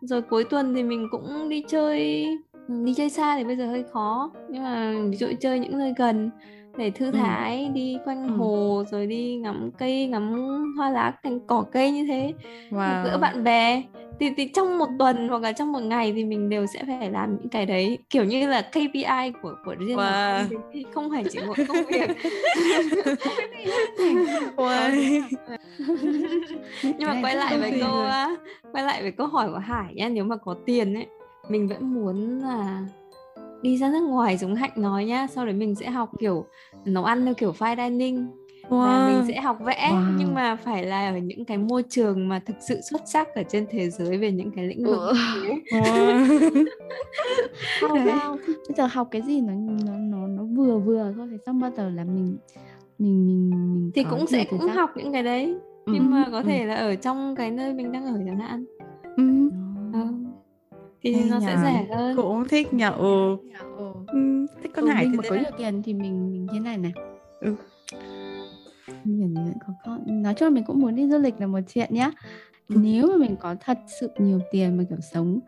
rồi 0.02 0.22
cuối 0.22 0.44
tuần 0.44 0.76
thì 0.76 0.84
mình 0.84 1.08
cũng 1.12 1.50
đi 1.50 1.64
chơi 1.68 2.28
đi 2.68 2.94
chơi 2.94 3.10
xa 3.10 3.38
thì 3.38 3.44
bây 3.44 3.56
giờ 3.56 3.66
hơi 3.66 3.84
khó 3.92 4.32
nhưng 4.50 4.64
mà 4.64 4.94
ví 5.10 5.18
dụ 5.18 5.28
chơi 5.40 5.60
những 5.60 5.78
nơi 5.78 5.94
gần 5.98 6.30
để 6.78 6.92
thư 6.92 7.12
thái 7.12 7.66
ừ. 7.66 7.72
đi 7.74 7.98
quanh 8.06 8.28
ừ. 8.28 8.36
hồ 8.36 8.84
rồi 8.92 9.08
đi 9.08 9.36
ngắm 9.36 9.72
cây 9.78 10.08
ngắm 10.08 10.34
hoa 10.78 10.90
lá 10.90 11.12
cành 11.24 11.40
cỏ 11.48 11.66
cây 11.72 11.92
như 11.92 12.06
thế 12.08 12.34
wow. 12.70 13.04
gỡ 13.04 13.18
bạn 13.18 13.44
bè 13.44 13.84
thì, 14.20 14.30
thì 14.38 14.48
trong 14.48 14.78
một 14.78 14.90
tuần 15.00 15.30
hoặc 15.30 15.42
là 15.42 15.52
trong 15.52 15.72
một 15.72 15.80
ngày 15.80 16.14
thì 16.16 16.24
mình 16.24 16.50
đều 16.50 16.66
sẽ 16.66 16.84
phải 16.88 17.12
làm 17.12 17.38
những 17.38 17.50
cái 17.50 17.66
đấy. 17.66 17.98
Kiểu 18.10 18.24
như 18.24 18.48
là 18.48 18.62
KPI 18.62 19.32
của 19.42 19.56
của 19.66 19.76
riêng 19.80 19.98
wow. 19.98 20.50
mình 20.50 20.92
không 20.94 21.10
phải 21.10 21.24
chỉ 21.32 21.40
một 21.48 21.58
công 21.68 21.86
việc. 21.86 22.10
Wow. 24.56 25.22
nhưng 26.84 27.10
mà 27.10 27.20
quay 27.22 27.36
lại 27.36 27.58
với 27.58 27.80
câu 27.82 28.06
quay 28.72 28.84
lại 28.84 29.02
với 29.02 29.12
câu 29.12 29.28
hỏi 29.28 29.50
của 29.50 29.58
Hải 29.58 29.94
nhá. 29.96 30.10
Nếu 30.10 30.24
mà 30.24 30.36
có 30.38 30.56
tiền 30.66 30.94
ấy 30.94 31.08
mình 31.50 31.68
vẫn 31.68 31.94
muốn 31.94 32.40
là 32.40 32.86
đi 33.62 33.78
ra 33.78 33.90
nước 33.90 34.02
ngoài 34.02 34.38
giống 34.38 34.56
hạnh 34.56 34.72
nói 34.76 35.06
nhá. 35.06 35.28
Sau 35.28 35.46
đấy 35.46 35.54
mình 35.54 35.76
sẽ 35.76 35.90
học 35.90 36.10
kiểu 36.20 36.46
nấu 36.86 37.04
ăn 37.04 37.26
theo 37.26 37.34
kiểu 37.34 37.54
fine 37.60 37.90
dining 37.90 38.28
wow. 38.70 38.80
và 38.80 39.08
mình 39.08 39.28
sẽ 39.28 39.42
học 39.42 39.58
vẽ 39.66 39.90
wow. 39.92 40.16
nhưng 40.18 40.34
mà 40.34 40.56
phải 40.56 40.86
là 40.86 41.10
ở 41.10 41.18
những 41.18 41.46
cái 41.46 41.58
môi 41.58 41.84
trường 41.90 42.28
mà 42.30 42.40
thực 42.46 42.56
sự 42.60 42.82
xuất 42.82 43.02
sắc 43.06 43.36
ở 43.36 43.44
trên 43.44 43.66
thế 43.70 43.90
giới 43.90 44.18
về 44.18 44.32
những 44.32 44.52
cái 44.52 44.66
lĩnh 44.66 44.86
vực 44.86 45.00
wow. 45.72 46.66
wow. 47.82 48.38
bây 48.46 48.76
giờ 48.78 48.86
học 48.86 49.08
cái 49.12 49.22
gì 49.22 49.42
nó 49.42 49.54
nó 49.86 49.94
nó 49.98 50.28
nó 50.28 50.44
vừa 50.44 50.80
vừa 50.80 51.14
thôi 51.18 51.28
thì 51.32 51.38
xong 51.46 51.60
bao 51.60 51.72
giờ 51.78 51.90
là 51.90 52.04
mình 52.04 52.38
mình 53.00 53.28
mình 53.28 53.50
mình 53.50 53.92
thì 53.96 54.04
cũng 54.10 54.28
sẽ 54.28 54.46
cũng 54.50 54.68
học 54.68 54.90
những 54.96 55.14
cái 55.14 55.24
đấy 55.24 55.56
nhưng 55.86 56.04
ừ. 56.04 56.10
mà 56.10 56.26
có 56.32 56.38
ừ. 56.38 56.44
thể 56.44 56.66
là 56.66 56.76
ở 56.76 56.96
trong 56.96 57.36
cái 57.36 57.52
nơi 57.52 57.74
mình 57.74 57.92
đang 57.92 58.06
ở 58.06 58.20
chẳng 58.26 58.40
hạn 58.40 58.66
ừ. 59.18 59.50
ừ 59.94 60.06
thì 61.02 61.14
Hay 61.14 61.30
nó 61.30 61.40
sẽ 61.40 61.58
rẻ 61.64 61.96
hơn 61.96 62.16
cũng 62.16 62.48
thích 62.48 62.74
nhở 62.74 62.92
ừ. 62.92 63.38
ừ. 64.08 64.46
thích 64.64 64.72
con 64.76 64.86
ừ, 64.86 64.92
hải 64.92 65.06
mình 65.06 65.18
mà 65.18 65.24
có 65.30 65.36
nhiều 65.36 65.52
tiền 65.58 65.82
thì 65.84 65.94
mình 65.94 66.32
mình 66.32 66.48
thế 66.54 66.60
này 66.60 66.78
này 66.78 66.94
ừ 67.40 67.56
mình 69.06 69.36
con. 69.86 70.22
Nói 70.24 70.34
chung 70.34 70.46
là 70.46 70.50
mình 70.50 70.64
cũng 70.64 70.82
muốn 70.82 70.96
đi 70.96 71.10
du 71.10 71.18
lịch 71.18 71.40
là 71.40 71.48
một 71.48 71.60
chuyện 71.68 71.94
nhá. 71.94 72.12
Ừ. 72.70 72.76
nếu 72.82 73.08
mà 73.08 73.18
mình 73.18 73.36
có 73.40 73.56
thật 73.66 73.78
sự 74.00 74.10
nhiều 74.18 74.40
tiền 74.52 74.78
mà 74.78 74.84
kiểu 74.90 75.00
sống 75.14 75.40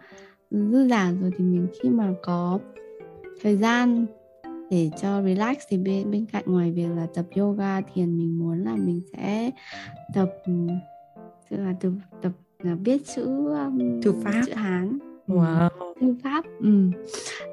dư 0.51 0.87
giả 0.87 1.11
rồi 1.21 1.31
thì 1.37 1.43
mình 1.43 1.67
khi 1.81 1.89
mà 1.89 2.13
có 2.23 2.59
thời 3.41 3.57
gian 3.57 4.05
để 4.69 4.89
cho 5.01 5.21
relax 5.21 5.57
thì 5.69 5.77
bên 5.77 6.11
bên 6.11 6.25
cạnh 6.25 6.43
ngoài 6.45 6.71
việc 6.71 6.87
là 6.95 7.07
tập 7.13 7.25
yoga 7.35 7.81
thiền 7.81 8.17
mình 8.17 8.39
muốn 8.39 8.63
là 8.63 8.75
mình 8.75 9.01
sẽ 9.13 9.51
tập 10.13 10.29
tức 11.49 11.57
là 11.57 11.73
tập 11.81 11.91
tập 12.21 12.31
là 12.63 12.75
biết 12.75 13.01
chữ 13.15 13.25
um, 13.49 14.01
thư 14.01 14.13
pháp. 14.23 14.41
chữ 14.45 14.53
hán. 14.53 14.97
Wow. 15.27 15.69
thư 16.01 16.15
pháp. 16.23 16.45
Ừ. 16.59 16.91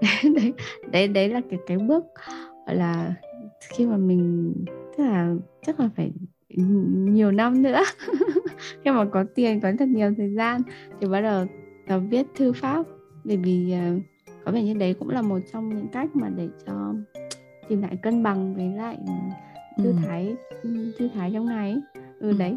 đấy, 0.02 0.34
đấy 0.34 0.52
đấy 0.92 1.08
đấy 1.08 1.28
là 1.28 1.40
cái 1.50 1.58
cái 1.66 1.78
bước 1.78 2.04
gọi 2.66 2.76
là 2.76 3.14
khi 3.60 3.86
mà 3.86 3.96
mình 3.96 4.54
tức 4.96 5.04
là 5.04 5.34
chắc 5.66 5.80
là 5.80 5.88
phải 5.96 6.12
nhiều 7.06 7.32
năm 7.32 7.62
nữa 7.62 7.82
khi 8.84 8.90
mà 8.90 9.04
có 9.04 9.24
tiền 9.34 9.60
có 9.60 9.72
thật 9.78 9.88
nhiều 9.88 10.14
thời 10.16 10.34
gian 10.34 10.62
thì 11.00 11.06
bắt 11.06 11.20
đầu 11.20 11.46
tập 11.86 12.00
viết 12.10 12.26
thư 12.34 12.52
pháp 12.52 12.86
bởi 13.24 13.36
vì 13.36 13.74
uh, 13.96 14.02
có 14.44 14.52
vẻ 14.52 14.62
như 14.62 14.74
đấy 14.74 14.94
cũng 14.98 15.08
là 15.08 15.22
một 15.22 15.38
trong 15.52 15.68
những 15.68 15.88
cách 15.88 16.16
mà 16.16 16.28
để 16.36 16.48
cho 16.66 16.94
tìm 17.68 17.82
lại 17.82 17.96
cân 18.02 18.22
bằng 18.22 18.54
với 18.54 18.68
lại 18.76 18.98
thư 19.78 19.84
ừ. 19.84 19.94
thái 20.06 20.36
thư 20.98 21.08
thái 21.14 21.30
trong 21.34 21.46
ngày 21.46 21.76
ừ, 21.94 22.30
ừ 22.30 22.36
đấy 22.38 22.56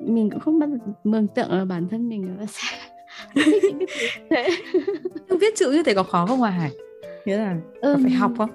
mình 0.00 0.30
cũng 0.30 0.40
không 0.40 0.58
bao 0.58 0.68
giờ 0.68 0.76
mường 1.04 1.28
tượng 1.28 1.52
là 1.52 1.64
bản 1.64 1.88
thân 1.88 2.08
mình 2.08 2.36
là 2.38 2.46
sẽ 2.46 2.78
thế 4.30 4.48
viết 5.40 5.54
chữ 5.56 5.72
như 5.72 5.82
thế 5.82 5.94
có 5.94 6.02
khó 6.02 6.26
không 6.26 6.42
à 6.42 6.50
Hải? 6.50 6.70
Nghĩa 7.24 7.36
là 7.36 7.56
ừ, 7.80 7.96
phải 8.02 8.12
học 8.12 8.32
không? 8.38 8.50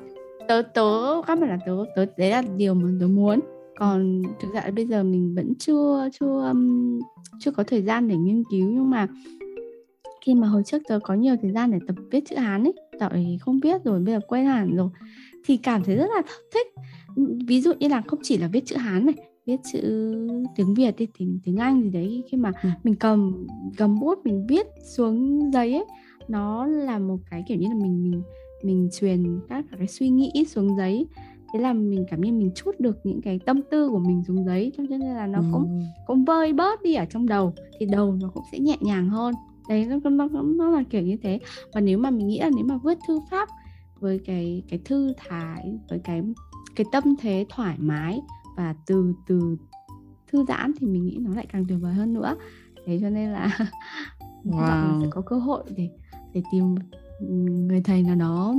Tớ 0.47 0.61
tớ 0.61 1.21
các 1.27 1.39
bạn 1.39 1.49
là 1.49 1.57
tớ 1.65 1.71
tớ 1.95 2.05
đấy 2.17 2.29
là 2.29 2.43
điều 2.57 2.73
mà 2.73 2.89
tớ 2.99 3.07
muốn. 3.07 3.39
Còn 3.75 4.21
thực 4.41 4.53
ra 4.53 4.71
bây 4.75 4.85
giờ 4.85 5.03
mình 5.03 5.35
vẫn 5.35 5.53
chưa 5.59 6.09
chưa 6.19 6.47
um, 6.47 6.99
chưa 7.39 7.51
có 7.51 7.63
thời 7.63 7.81
gian 7.81 8.07
để 8.07 8.15
nghiên 8.15 8.43
cứu 8.51 8.69
nhưng 8.69 8.89
mà 8.89 9.07
khi 10.25 10.35
mà 10.35 10.47
hồi 10.47 10.63
trước 10.65 10.81
tớ 10.87 10.99
có 11.03 11.13
nhiều 11.13 11.35
thời 11.41 11.51
gian 11.51 11.71
để 11.71 11.77
tập 11.87 11.95
viết 12.11 12.23
chữ 12.29 12.35
Hán 12.35 12.63
ấy 12.63 12.73
tại 12.99 13.37
không 13.41 13.59
biết 13.59 13.81
rồi 13.83 13.99
bây 13.99 14.13
giờ 14.13 14.19
quên 14.27 14.45
hẳn 14.45 14.75
rồi 14.75 14.89
thì 15.45 15.57
cảm 15.57 15.83
thấy 15.83 15.95
rất 15.95 16.07
là 16.15 16.21
thích 16.53 16.67
ví 17.47 17.61
dụ 17.61 17.73
như 17.79 17.87
là 17.87 18.01
không 18.07 18.19
chỉ 18.23 18.37
là 18.37 18.47
viết 18.47 18.65
chữ 18.65 18.75
Hán 18.75 19.05
này 19.05 19.15
viết 19.45 19.57
chữ 19.73 19.81
tiếng 20.55 20.73
Việt 20.73 20.95
thì 20.97 21.07
tiếng 21.17 21.39
tiếng 21.43 21.57
Anh 21.57 21.81
gì 21.83 21.89
đấy 21.89 22.23
khi 22.31 22.37
mà 22.37 22.51
ừ. 22.63 22.69
mình 22.83 22.95
cầm 22.95 23.47
cầm 23.77 23.99
bút 23.99 24.19
mình 24.25 24.47
viết 24.49 24.67
xuống 24.83 25.39
giấy 25.53 25.73
ấy 25.73 25.85
nó 26.27 26.65
là 26.65 26.99
một 26.99 27.17
cái 27.31 27.43
kiểu 27.47 27.57
như 27.57 27.67
là 27.67 27.75
mình 27.75 28.11
mình 28.11 28.23
mình 28.63 28.89
truyền 28.99 29.39
các 29.49 29.65
cái 29.77 29.87
suy 29.87 30.09
nghĩ 30.09 30.45
xuống 30.47 30.77
giấy 30.77 31.07
thế 31.53 31.59
là 31.59 31.73
mình 31.73 32.05
cảm 32.09 32.21
nhận 32.21 32.39
mình 32.39 32.51
chút 32.55 32.71
được 32.79 32.97
những 33.03 33.21
cái 33.21 33.39
tâm 33.45 33.61
tư 33.71 33.89
của 33.89 33.99
mình 33.99 34.23
xuống 34.27 34.45
giấy 34.45 34.71
cho 34.77 34.83
nên 34.89 35.01
là 35.01 35.27
nó 35.27 35.39
ừ. 35.39 35.45
cũng 35.51 35.83
cũng 36.07 36.25
vơi 36.25 36.53
bớt 36.53 36.81
đi 36.81 36.93
ở 36.93 37.05
trong 37.05 37.25
đầu 37.25 37.53
thì 37.79 37.85
đầu 37.85 38.17
nó 38.21 38.29
cũng 38.33 38.43
sẽ 38.51 38.59
nhẹ 38.59 38.77
nhàng 38.81 39.09
hơn 39.09 39.33
đấy 39.69 39.85
nó 39.85 40.09
nó 40.09 40.27
nó 40.43 40.69
là 40.69 40.83
kiểu 40.89 41.01
như 41.01 41.17
thế 41.17 41.39
và 41.73 41.81
nếu 41.81 41.97
mà 41.97 42.09
mình 42.09 42.27
nghĩ 42.27 42.39
là 42.39 42.49
nếu 42.55 42.65
mà 42.65 42.77
viết 42.83 42.97
thư 43.07 43.19
pháp 43.31 43.49
với 43.99 44.19
cái 44.25 44.63
cái 44.69 44.79
thư 44.85 45.13
thái 45.17 45.79
với 45.89 45.99
cái 45.99 46.21
cái 46.75 46.85
tâm 46.91 47.03
thế 47.19 47.45
thoải 47.49 47.75
mái 47.79 48.21
và 48.57 48.75
từ 48.85 49.13
từ 49.27 49.57
thư 50.31 50.45
giãn 50.47 50.71
thì 50.79 50.87
mình 50.87 51.05
nghĩ 51.05 51.17
nó 51.21 51.35
lại 51.35 51.45
càng 51.51 51.65
tuyệt 51.69 51.77
vời 51.81 51.93
hơn 51.93 52.13
nữa 52.13 52.35
thế 52.85 52.99
cho 53.01 53.09
nên 53.09 53.29
là 53.29 53.57
wow. 54.43 55.01
sẽ 55.01 55.07
có 55.11 55.21
cơ 55.21 55.37
hội 55.37 55.63
để 55.77 55.89
để 56.33 56.43
tìm 56.51 56.75
người 57.19 57.81
thầy 57.83 58.03
nào 58.03 58.15
đó 58.15 58.53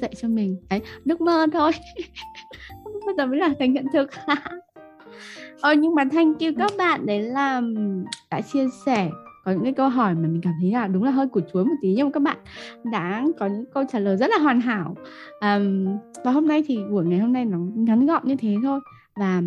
dạy 0.00 0.14
cho 0.16 0.28
mình. 0.28 0.56
Ấy 0.68 0.80
nước 1.04 1.20
mơ 1.20 1.46
thôi. 1.52 1.70
Bây 3.06 3.14
giờ 3.16 3.26
mới 3.26 3.38
là 3.38 3.54
thành 3.58 3.72
hiện 3.72 3.86
thực 3.92 4.10
ờ 5.60 5.72
nhưng 5.72 5.94
mà 5.94 6.04
thank 6.12 6.40
you 6.40 6.50
các 6.58 6.72
bạn. 6.78 7.06
Đấy 7.06 7.22
là 7.22 7.62
đã 8.30 8.40
chia 8.40 8.66
sẻ 8.86 9.10
có 9.44 9.52
những 9.52 9.62
cái 9.62 9.72
câu 9.72 9.88
hỏi 9.88 10.14
mà 10.14 10.20
mình 10.20 10.40
cảm 10.42 10.52
thấy 10.60 10.70
là 10.70 10.86
đúng 10.86 11.02
là 11.04 11.10
hơi 11.10 11.26
củ 11.26 11.40
chuối 11.52 11.64
một 11.64 11.74
tí. 11.82 11.94
Nhưng 11.96 12.06
mà 12.06 12.10
các 12.14 12.22
bạn 12.22 12.36
đã 12.92 13.24
có 13.38 13.46
những 13.46 13.64
câu 13.74 13.84
trả 13.92 13.98
lời 13.98 14.16
rất 14.16 14.30
là 14.30 14.38
hoàn 14.38 14.60
hảo. 14.60 14.96
Um, 15.40 15.86
và 16.24 16.30
hôm 16.30 16.48
nay 16.48 16.64
thì 16.66 16.78
buổi 16.90 17.04
ngày 17.04 17.18
hôm 17.18 17.32
nay 17.32 17.44
nó 17.44 17.58
ngắn 17.74 18.06
gọn 18.06 18.22
như 18.24 18.36
thế 18.36 18.56
thôi. 18.62 18.80
Và 19.16 19.42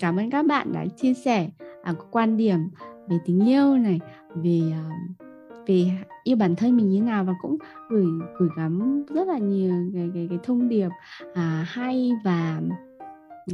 cảm 0.00 0.16
ơn 0.16 0.30
các 0.30 0.46
bạn 0.46 0.72
đã 0.72 0.86
chia 0.96 1.14
sẻ 1.14 1.48
uh, 1.90 1.96
quan 2.10 2.36
điểm 2.36 2.68
về 3.08 3.18
tình 3.26 3.48
yêu 3.48 3.76
này 3.76 4.00
về 4.34 4.60
uh, 4.70 5.27
về 5.68 5.90
yêu 6.24 6.36
bản 6.36 6.56
thân 6.56 6.76
mình 6.76 6.88
như 6.88 7.00
thế 7.00 7.06
nào 7.06 7.24
và 7.24 7.34
cũng 7.42 7.56
gửi 7.90 8.06
gửi 8.38 8.48
gắm 8.56 9.04
rất 9.08 9.28
là 9.28 9.38
nhiều 9.38 9.90
cái 9.94 10.10
cái, 10.14 10.26
cái 10.30 10.38
thông 10.42 10.68
điệp 10.68 10.88
à, 11.34 11.66
hay 11.68 12.12
và 12.24 12.60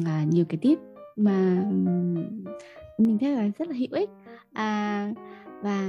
à, 0.07 0.25
nhiều 0.31 0.45
cái 0.49 0.59
tip 0.63 0.79
mà 1.17 1.65
mình 2.99 3.19
thấy 3.21 3.31
là 3.31 3.49
rất 3.59 3.69
là 3.69 3.75
hữu 3.75 3.89
ích 3.91 4.11
à, 4.53 5.13
và 5.63 5.81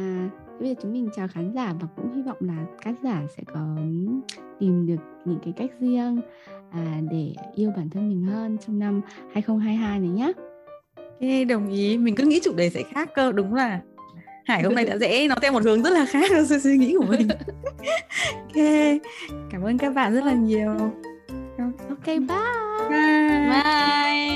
bây 0.59 0.69
giờ 0.69 0.75
chúng 0.81 0.93
mình 0.93 1.09
chào 1.15 1.27
khán 1.27 1.51
giả 1.51 1.73
và 1.79 1.87
cũng 1.95 2.15
hy 2.15 2.21
vọng 2.21 2.37
là 2.39 2.65
các 2.81 2.95
giả 3.03 3.23
sẽ 3.37 3.43
có 3.53 3.77
tìm 4.59 4.87
được 4.87 5.01
những 5.25 5.39
cái 5.43 5.53
cách 5.57 5.71
riêng 5.79 6.21
à, 6.71 7.01
để 7.11 7.33
yêu 7.55 7.71
bản 7.77 7.89
thân 7.89 8.09
mình 8.09 8.23
hơn 8.23 8.57
trong 8.67 8.79
năm 8.79 9.01
2022 9.33 9.99
này 9.99 10.09
nhé. 10.09 10.31
Ok, 10.95 11.47
đồng 11.49 11.69
ý. 11.69 11.97
Mình 11.97 12.15
cứ 12.15 12.27
nghĩ 12.27 12.39
chủ 12.43 12.53
đề 12.55 12.69
sẽ 12.69 12.83
khác 12.83 13.09
cơ, 13.15 13.31
đúng 13.31 13.53
là 13.53 13.81
Hải 14.45 14.63
hôm 14.63 14.75
nay 14.75 14.85
đã 14.85 14.97
dễ 14.97 15.27
nó 15.27 15.35
theo 15.41 15.51
một 15.51 15.63
hướng 15.63 15.83
rất 15.83 15.89
là 15.89 16.05
khác 16.05 16.31
so 16.49 16.59
suy 16.59 16.77
nghĩ 16.77 16.95
của 16.97 17.05
mình. 17.05 17.27
ok, 18.33 18.63
cảm 19.51 19.63
ơn 19.63 19.77
các 19.77 19.93
bạn 19.93 20.13
rất 20.13 20.25
là 20.25 20.33
nhiều. 20.33 20.71
Ok, 21.89 22.05
bye. 22.05 22.27
Bye. 22.89 23.49
bye. 23.49 24.34